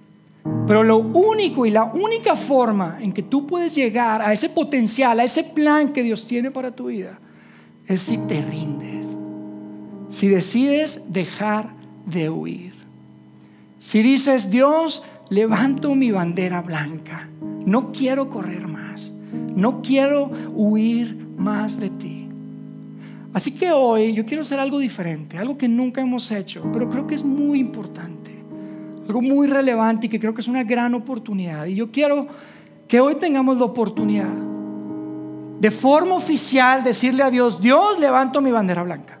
Pero 0.66 0.82
lo 0.82 0.98
único 0.98 1.66
y 1.66 1.70
la 1.70 1.84
única 1.84 2.34
forma 2.34 2.98
en 3.00 3.12
que 3.12 3.22
tú 3.22 3.46
puedes 3.46 3.74
llegar 3.74 4.22
a 4.22 4.32
ese 4.32 4.48
potencial, 4.48 5.20
a 5.20 5.24
ese 5.24 5.44
plan 5.44 5.92
que 5.92 6.02
Dios 6.02 6.26
tiene 6.26 6.50
para 6.50 6.74
tu 6.74 6.86
vida, 6.86 7.20
es 7.86 8.00
si 8.00 8.18
te 8.18 8.40
rindes, 8.42 9.16
si 10.08 10.28
decides 10.28 11.12
dejar 11.12 11.70
de 12.06 12.30
huir. 12.30 12.72
Si 13.78 14.02
dices, 14.02 14.50
Dios, 14.50 15.04
levanto 15.28 15.94
mi 15.94 16.10
bandera 16.10 16.62
blanca, 16.62 17.28
no 17.64 17.92
quiero 17.92 18.28
correr 18.28 18.68
más, 18.68 19.11
no 19.54 19.82
quiero 19.82 20.30
huir 20.54 21.28
más 21.36 21.78
de 21.80 21.90
ti. 21.90 22.28
Así 23.32 23.52
que 23.52 23.72
hoy 23.72 24.12
yo 24.12 24.26
quiero 24.26 24.42
hacer 24.42 24.60
algo 24.60 24.78
diferente, 24.78 25.38
algo 25.38 25.56
que 25.56 25.68
nunca 25.68 26.00
hemos 26.00 26.30
hecho, 26.30 26.64
pero 26.72 26.88
creo 26.88 27.06
que 27.06 27.14
es 27.14 27.24
muy 27.24 27.60
importante, 27.60 28.42
algo 29.06 29.22
muy 29.22 29.46
relevante 29.46 30.06
y 30.06 30.08
que 30.10 30.20
creo 30.20 30.34
que 30.34 30.42
es 30.42 30.48
una 30.48 30.64
gran 30.64 30.94
oportunidad. 30.94 31.66
Y 31.66 31.74
yo 31.74 31.90
quiero 31.90 32.26
que 32.86 33.00
hoy 33.00 33.14
tengamos 33.14 33.56
la 33.56 33.64
oportunidad 33.64 34.52
de 35.60 35.70
forma 35.70 36.14
oficial 36.16 36.82
decirle 36.82 37.22
a 37.22 37.30
Dios, 37.30 37.60
Dios, 37.60 37.98
levanto 37.98 38.40
mi 38.40 38.50
bandera 38.50 38.82
blanca. 38.82 39.18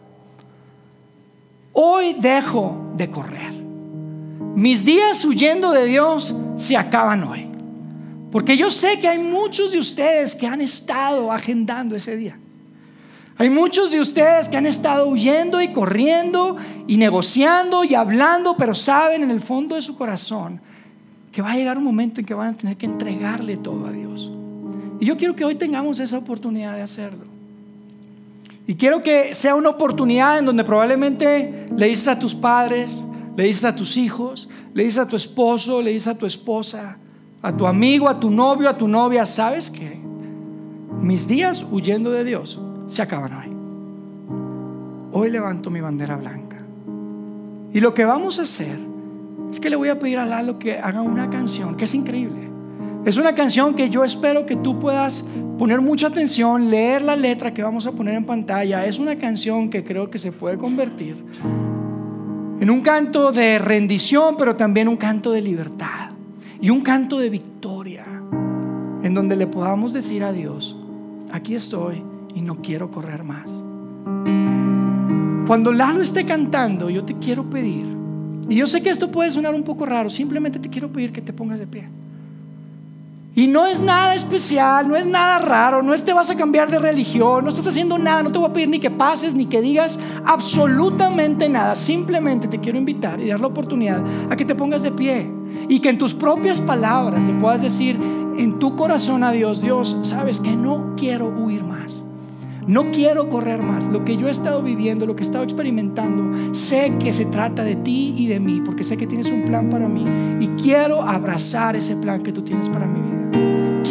Hoy 1.72 2.16
dejo 2.18 2.92
de 2.96 3.08
correr. 3.08 3.52
Mis 4.54 4.84
días 4.84 5.24
huyendo 5.24 5.70
de 5.70 5.86
Dios 5.86 6.34
se 6.56 6.76
acaban 6.76 7.22
hoy. 7.22 7.51
Porque 8.32 8.56
yo 8.56 8.70
sé 8.70 8.98
que 8.98 9.06
hay 9.06 9.18
muchos 9.18 9.72
de 9.72 9.78
ustedes 9.78 10.34
que 10.34 10.46
han 10.46 10.62
estado 10.62 11.30
agendando 11.30 11.94
ese 11.94 12.16
día. 12.16 12.38
Hay 13.36 13.50
muchos 13.50 13.90
de 13.90 14.00
ustedes 14.00 14.48
que 14.48 14.56
han 14.56 14.64
estado 14.64 15.06
huyendo 15.06 15.60
y 15.60 15.70
corriendo 15.70 16.56
y 16.86 16.96
negociando 16.96 17.84
y 17.84 17.94
hablando, 17.94 18.56
pero 18.56 18.72
saben 18.72 19.22
en 19.22 19.30
el 19.30 19.42
fondo 19.42 19.74
de 19.74 19.82
su 19.82 19.96
corazón 19.96 20.60
que 21.30 21.42
va 21.42 21.52
a 21.52 21.56
llegar 21.56 21.76
un 21.76 21.84
momento 21.84 22.20
en 22.20 22.26
que 22.26 22.34
van 22.34 22.54
a 22.54 22.56
tener 22.56 22.76
que 22.76 22.86
entregarle 22.86 23.58
todo 23.58 23.86
a 23.86 23.92
Dios. 23.92 24.30
Y 24.98 25.04
yo 25.04 25.16
quiero 25.18 25.36
que 25.36 25.44
hoy 25.44 25.56
tengamos 25.56 26.00
esa 26.00 26.16
oportunidad 26.16 26.74
de 26.74 26.82
hacerlo. 26.82 27.24
Y 28.66 28.76
quiero 28.76 29.02
que 29.02 29.34
sea 29.34 29.54
una 29.56 29.68
oportunidad 29.68 30.38
en 30.38 30.46
donde 30.46 30.64
probablemente 30.64 31.66
le 31.76 31.88
dices 31.88 32.08
a 32.08 32.18
tus 32.18 32.34
padres, 32.34 33.04
le 33.36 33.44
dices 33.44 33.64
a 33.64 33.76
tus 33.76 33.96
hijos, 33.98 34.48
le 34.72 34.84
dices 34.84 35.00
a 35.00 35.08
tu 35.08 35.16
esposo, 35.16 35.82
le 35.82 35.90
dices 35.90 36.08
a 36.08 36.16
tu 36.16 36.24
esposa, 36.24 36.96
a 37.42 37.56
tu 37.56 37.66
amigo, 37.66 38.08
a 38.08 38.18
tu 38.20 38.30
novio, 38.30 38.68
a 38.68 38.78
tu 38.78 38.86
novia, 38.86 39.26
¿sabes 39.26 39.70
qué? 39.70 39.98
Mis 41.00 41.26
días 41.26 41.66
huyendo 41.68 42.12
de 42.12 42.22
Dios 42.22 42.60
se 42.86 43.02
acaban 43.02 43.32
hoy. 43.32 43.52
Hoy 45.12 45.30
levanto 45.30 45.68
mi 45.68 45.80
bandera 45.80 46.16
blanca. 46.16 46.58
Y 47.72 47.80
lo 47.80 47.92
que 47.92 48.04
vamos 48.04 48.38
a 48.38 48.42
hacer 48.42 48.78
es 49.50 49.58
que 49.58 49.68
le 49.68 49.76
voy 49.76 49.88
a 49.88 49.98
pedir 49.98 50.18
a 50.18 50.24
Lalo 50.24 50.58
que 50.58 50.78
haga 50.78 51.02
una 51.02 51.28
canción 51.28 51.76
que 51.76 51.84
es 51.84 51.94
increíble. 51.94 52.48
Es 53.04 53.16
una 53.16 53.34
canción 53.34 53.74
que 53.74 53.90
yo 53.90 54.04
espero 54.04 54.46
que 54.46 54.54
tú 54.54 54.78
puedas 54.78 55.24
poner 55.58 55.80
mucha 55.80 56.06
atención, 56.06 56.70
leer 56.70 57.02
la 57.02 57.16
letra 57.16 57.52
que 57.52 57.62
vamos 57.64 57.86
a 57.88 57.92
poner 57.92 58.14
en 58.14 58.24
pantalla. 58.24 58.86
Es 58.86 59.00
una 59.00 59.16
canción 59.16 59.68
que 59.68 59.82
creo 59.82 60.08
que 60.08 60.18
se 60.18 60.30
puede 60.30 60.56
convertir 60.56 61.16
en 62.60 62.70
un 62.70 62.80
canto 62.80 63.32
de 63.32 63.58
rendición, 63.58 64.36
pero 64.38 64.54
también 64.54 64.86
un 64.86 64.96
canto 64.96 65.32
de 65.32 65.40
libertad 65.40 66.11
y 66.62 66.70
un 66.70 66.80
canto 66.80 67.18
de 67.18 67.28
victoria 67.28 68.06
en 69.02 69.14
donde 69.14 69.34
le 69.34 69.48
podamos 69.48 69.92
decir 69.92 70.22
a 70.22 70.32
Dios, 70.32 70.76
aquí 71.32 71.56
estoy 71.56 72.04
y 72.36 72.40
no 72.40 72.62
quiero 72.62 72.92
correr 72.92 73.24
más. 73.24 73.50
Cuando 75.44 75.72
Lalo 75.72 76.00
esté 76.00 76.24
cantando, 76.24 76.88
yo 76.88 77.04
te 77.04 77.18
quiero 77.18 77.50
pedir, 77.50 77.84
y 78.48 78.54
yo 78.54 78.66
sé 78.68 78.80
que 78.80 78.90
esto 78.90 79.10
puede 79.10 79.32
sonar 79.32 79.56
un 79.56 79.64
poco 79.64 79.86
raro, 79.86 80.08
simplemente 80.08 80.60
te 80.60 80.70
quiero 80.70 80.92
pedir 80.92 81.12
que 81.12 81.20
te 81.20 81.32
pongas 81.32 81.58
de 81.58 81.66
pie. 81.66 81.88
Y 83.34 83.46
no 83.46 83.66
es 83.66 83.80
nada 83.80 84.14
especial, 84.14 84.86
no 84.86 84.94
es 84.94 85.06
nada 85.06 85.38
raro, 85.38 85.82
no 85.82 85.94
es 85.94 86.04
te 86.04 86.12
vas 86.12 86.28
a 86.28 86.36
cambiar 86.36 86.70
de 86.70 86.78
religión, 86.78 87.44
no 87.44 87.48
estás 87.48 87.66
haciendo 87.66 87.96
nada, 87.98 88.22
no 88.22 88.30
te 88.30 88.38
voy 88.38 88.50
a 88.50 88.52
pedir 88.52 88.68
ni 88.68 88.78
que 88.78 88.90
pases 88.90 89.34
ni 89.34 89.46
que 89.46 89.62
digas 89.62 89.98
absolutamente 90.26 91.48
nada. 91.48 91.74
Simplemente 91.74 92.46
te 92.46 92.60
quiero 92.60 92.76
invitar 92.76 93.20
y 93.20 93.28
dar 93.28 93.40
la 93.40 93.46
oportunidad 93.46 94.02
a 94.28 94.36
que 94.36 94.44
te 94.44 94.54
pongas 94.54 94.82
de 94.82 94.92
pie 94.92 95.30
y 95.66 95.80
que 95.80 95.88
en 95.88 95.96
tus 95.96 96.12
propias 96.12 96.60
palabras 96.60 97.22
le 97.22 97.32
puedas 97.34 97.62
decir 97.62 97.98
en 98.36 98.58
tu 98.58 98.76
corazón 98.76 99.24
a 99.24 99.32
Dios, 99.32 99.62
Dios, 99.62 99.96
sabes 100.02 100.40
que 100.40 100.54
no 100.54 100.94
quiero 100.98 101.28
huir 101.28 101.64
más. 101.64 102.02
No 102.66 102.92
quiero 102.92 103.28
correr 103.28 103.62
más. 103.62 103.88
Lo 103.88 104.04
que 104.04 104.16
yo 104.16 104.28
he 104.28 104.30
estado 104.30 104.62
viviendo, 104.62 105.06
lo 105.06 105.16
que 105.16 105.22
he 105.22 105.26
estado 105.26 105.42
experimentando, 105.42 106.54
sé 106.54 106.94
que 107.00 107.12
se 107.12 107.24
trata 107.24 107.64
de 107.64 107.76
ti 107.76 108.14
y 108.16 108.28
de 108.28 108.38
mí, 108.40 108.62
porque 108.64 108.84
sé 108.84 108.96
que 108.96 109.06
tienes 109.06 109.30
un 109.30 109.42
plan 109.44 109.68
para 109.68 109.88
mí 109.88 110.04
y 110.38 110.48
quiero 110.62 111.02
abrazar 111.02 111.76
ese 111.76 111.96
plan 111.96 112.22
que 112.22 112.32
tú 112.32 112.42
tienes 112.42 112.68
para 112.68 112.86
mi 112.86 113.00
vida. 113.00 113.21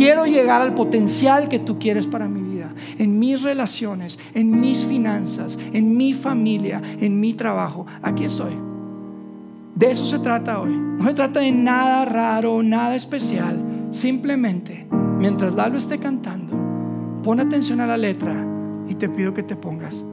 Quiero 0.01 0.25
llegar 0.25 0.63
al 0.63 0.73
potencial 0.73 1.47
que 1.47 1.59
tú 1.59 1.77
quieres 1.77 2.07
para 2.07 2.27
mi 2.27 2.41
vida, 2.41 2.73
en 2.97 3.19
mis 3.19 3.43
relaciones, 3.43 4.17
en 4.33 4.59
mis 4.59 4.83
finanzas, 4.83 5.59
en 5.73 5.95
mi 5.95 6.13
familia, 6.13 6.81
en 6.99 7.19
mi 7.19 7.35
trabajo. 7.35 7.85
Aquí 8.01 8.23
estoy. 8.23 8.55
De 9.75 9.91
eso 9.91 10.03
se 10.03 10.17
trata 10.17 10.59
hoy. 10.59 10.71
No 10.71 11.03
se 11.05 11.13
trata 11.13 11.41
de 11.41 11.51
nada 11.51 12.03
raro, 12.05 12.63
nada 12.63 12.95
especial. 12.95 13.63
Simplemente, 13.91 14.87
mientras 15.19 15.53
Lalo 15.53 15.77
esté 15.77 15.99
cantando, 15.99 16.55
pon 17.21 17.39
atención 17.39 17.79
a 17.79 17.85
la 17.85 17.97
letra 17.97 18.43
y 18.89 18.95
te 18.95 19.07
pido 19.07 19.35
que 19.35 19.43
te 19.43 19.55
pongas 19.55 20.03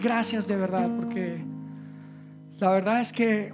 Gracias 0.00 0.46
de 0.46 0.56
verdad, 0.56 0.88
porque 0.96 1.44
la 2.58 2.70
verdad 2.70 3.00
es 3.00 3.12
que 3.12 3.52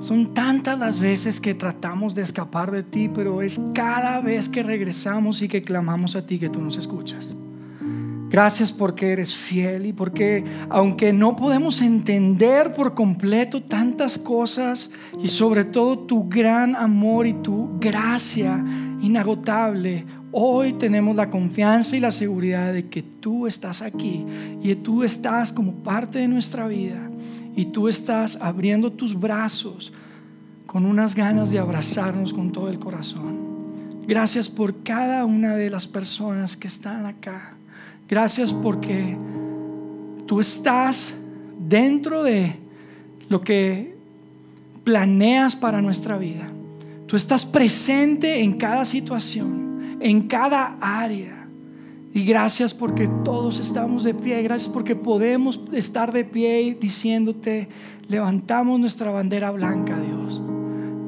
son 0.00 0.34
tantas 0.34 0.78
las 0.78 0.98
veces 0.98 1.40
que 1.40 1.54
tratamos 1.54 2.14
de 2.14 2.22
escapar 2.22 2.70
de 2.70 2.82
ti, 2.82 3.08
pero 3.08 3.40
es 3.42 3.60
cada 3.72 4.20
vez 4.20 4.48
que 4.48 4.62
regresamos 4.62 5.42
y 5.42 5.48
que 5.48 5.62
clamamos 5.62 6.16
a 6.16 6.26
ti 6.26 6.38
que 6.38 6.48
tú 6.48 6.60
nos 6.60 6.76
escuchas. 6.76 7.30
Gracias 8.28 8.72
porque 8.72 9.12
eres 9.12 9.34
fiel 9.34 9.84
y 9.84 9.92
porque 9.92 10.42
aunque 10.70 11.12
no 11.12 11.36
podemos 11.36 11.82
entender 11.82 12.72
por 12.72 12.94
completo 12.94 13.62
tantas 13.62 14.16
cosas 14.16 14.90
y 15.22 15.28
sobre 15.28 15.64
todo 15.64 15.98
tu 15.98 16.28
gran 16.28 16.74
amor 16.74 17.26
y 17.26 17.34
tu 17.34 17.78
gracia 17.78 18.64
inagotable, 19.02 20.06
hoy 20.30 20.74
tenemos 20.74 21.14
la 21.14 21.28
confianza 21.28 21.96
y 21.96 22.00
la 22.00 22.10
seguridad 22.10 22.72
de 22.72 22.88
que 22.88 23.02
tú 23.02 23.46
estás 23.46 23.82
aquí 23.82 24.24
y 24.62 24.74
tú 24.76 25.02
estás 25.02 25.52
como 25.52 25.74
parte 25.74 26.20
de 26.20 26.28
nuestra 26.28 26.66
vida 26.68 27.10
y 27.54 27.66
tú 27.66 27.88
estás 27.88 28.36
abriendo 28.40 28.92
tus 28.92 29.18
brazos 29.18 29.92
con 30.66 30.86
unas 30.86 31.14
ganas 31.14 31.50
de 31.50 31.58
abrazarnos 31.58 32.32
con 32.32 32.52
todo 32.52 32.70
el 32.70 32.78
corazón. 32.78 33.52
Gracias 34.06 34.48
por 34.48 34.82
cada 34.82 35.24
una 35.24 35.56
de 35.56 35.68
las 35.68 35.86
personas 35.86 36.56
que 36.56 36.68
están 36.68 37.04
acá. 37.04 37.54
Gracias 38.08 38.54
porque 38.54 39.16
tú 40.26 40.40
estás 40.40 41.18
dentro 41.58 42.22
de 42.22 42.56
lo 43.28 43.40
que 43.40 43.96
planeas 44.84 45.56
para 45.56 45.82
nuestra 45.82 46.18
vida. 46.18 46.51
Tú 47.12 47.16
estás 47.16 47.44
presente 47.44 48.40
en 48.40 48.54
cada 48.54 48.86
situación, 48.86 49.98
en 50.00 50.28
cada 50.28 50.78
área. 50.80 51.46
Y 52.14 52.24
gracias 52.24 52.72
porque 52.72 53.06
todos 53.22 53.58
estamos 53.58 54.04
de 54.04 54.14
pie. 54.14 54.40
Gracias 54.40 54.72
porque 54.72 54.96
podemos 54.96 55.60
estar 55.72 56.10
de 56.10 56.24
pie 56.24 56.74
diciéndote, 56.80 57.68
levantamos 58.08 58.80
nuestra 58.80 59.10
bandera 59.10 59.50
blanca, 59.50 60.00
Dios. 60.00 60.40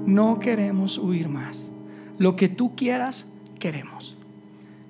No 0.05 0.39
queremos 0.39 0.99
huir 0.99 1.31
más. 1.31 1.71
Lo 2.19 2.37
que 2.37 2.51
tú 2.51 2.77
quieras, 2.77 3.25
queremos. 3.59 4.14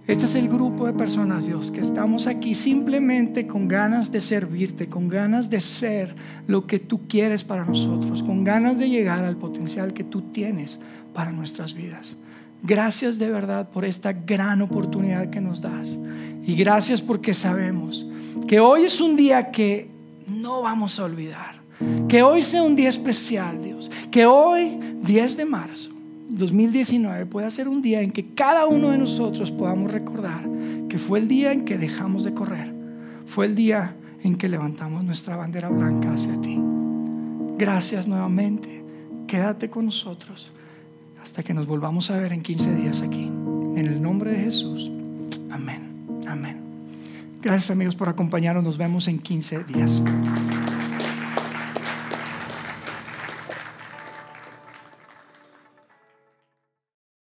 Este 0.07 0.27
es 0.27 0.35
el 0.35 0.49
grupo 0.51 0.87
de 0.87 0.93
personas, 0.93 1.47
Dios, 1.47 1.71
que 1.71 1.81
estamos 1.81 2.27
aquí 2.27 2.55
simplemente 2.55 3.47
con 3.47 3.69
ganas 3.69 4.13
de 4.13 4.21
servirte, 4.21 4.87
con 4.87 5.09
ganas 5.09 5.49
de 5.49 5.61
ser 5.61 6.15
lo 6.47 6.67
que 6.67 6.79
tú 6.79 7.09
quieres 7.09 7.43
para 7.43 7.65
nosotros, 7.65 8.23
con 8.23 8.45
ganas 8.45 8.79
de 8.79 8.91
llegar 8.91 9.25
al 9.25 9.39
potencial 9.39 9.95
que 9.95 10.05
tú 10.05 10.21
tienes 10.31 10.79
para 11.15 11.33
nuestras 11.33 11.73
vidas. 11.73 12.19
Gracias 12.63 13.19
de 13.19 13.31
verdad 13.31 13.71
por 13.71 13.87
esta 13.87 14.13
gran 14.13 14.61
oportunidad 14.61 15.31
que 15.31 15.41
nos 15.41 15.63
das. 15.63 15.99
Y 16.45 16.55
gracias 16.55 17.01
porque 17.01 17.33
sabemos 17.33 18.07
que 18.47 18.61
hoy 18.61 18.83
es 18.83 19.01
un 19.01 19.17
día 19.17 19.51
que 19.51 19.89
no 20.27 20.61
vamos 20.61 21.01
a 21.01 21.05
olvidar. 21.05 21.63
Que 22.09 22.23
hoy 22.23 22.43
sea 22.43 22.63
un 22.63 22.77
día 22.77 22.91
especial, 22.91 23.63
Dios. 23.63 23.91
Que 24.11 24.27
hoy, 24.27 24.79
10 25.01 25.37
de 25.39 25.45
marzo, 25.47 25.94
2019 26.37 27.27
pueda 27.27 27.51
ser 27.51 27.69
un 27.69 27.81
día 27.81 28.01
en 28.03 28.11
que 28.11 28.35
cada 28.35 28.67
uno 28.67 28.91
de 28.91 28.99
nosotros 28.99 29.53
podamos 29.53 29.91
recordar 29.93 30.49
que 30.89 30.99
fue 30.99 31.19
el 31.21 31.29
día 31.29 31.53
en 31.53 31.65
que 31.65 31.79
dejamos 31.79 32.25
de 32.25 32.35
correr, 32.35 32.73
fue 33.27 33.47
el 33.47 33.55
día 33.55 33.97
en 34.23 34.37
que 34.37 34.49
levantamos 34.49 35.05
nuestra 35.05 35.37
bandera 35.37 35.69
blanca 35.69 36.13
hacia 36.13 36.41
ti. 36.41 36.59
Gracias 37.57 38.09
nuevamente, 38.09 38.85
quédate 39.27 39.71
con 39.71 39.87
nosotros 39.87 40.53
hasta 41.23 41.43
que 41.43 41.55
nos 41.55 41.67
volvamos 41.67 42.11
a 42.11 42.19
ver 42.19 42.33
en 42.33 42.43
15 42.43 42.75
días 42.75 43.01
aquí. 43.01 43.25
En 43.25 43.87
el 43.87 44.03
nombre 44.03 44.33
de 44.33 44.41
Jesús, 44.41 44.91
amén, 45.51 45.83
amén. 46.27 46.59
Gracias 47.41 47.71
amigos 47.71 47.97
por 47.97 48.09
acompañarnos, 48.09 48.65
nos 48.65 48.77
vemos 48.77 49.09
en 49.09 49.19
15 49.19 49.65
días. 49.65 50.03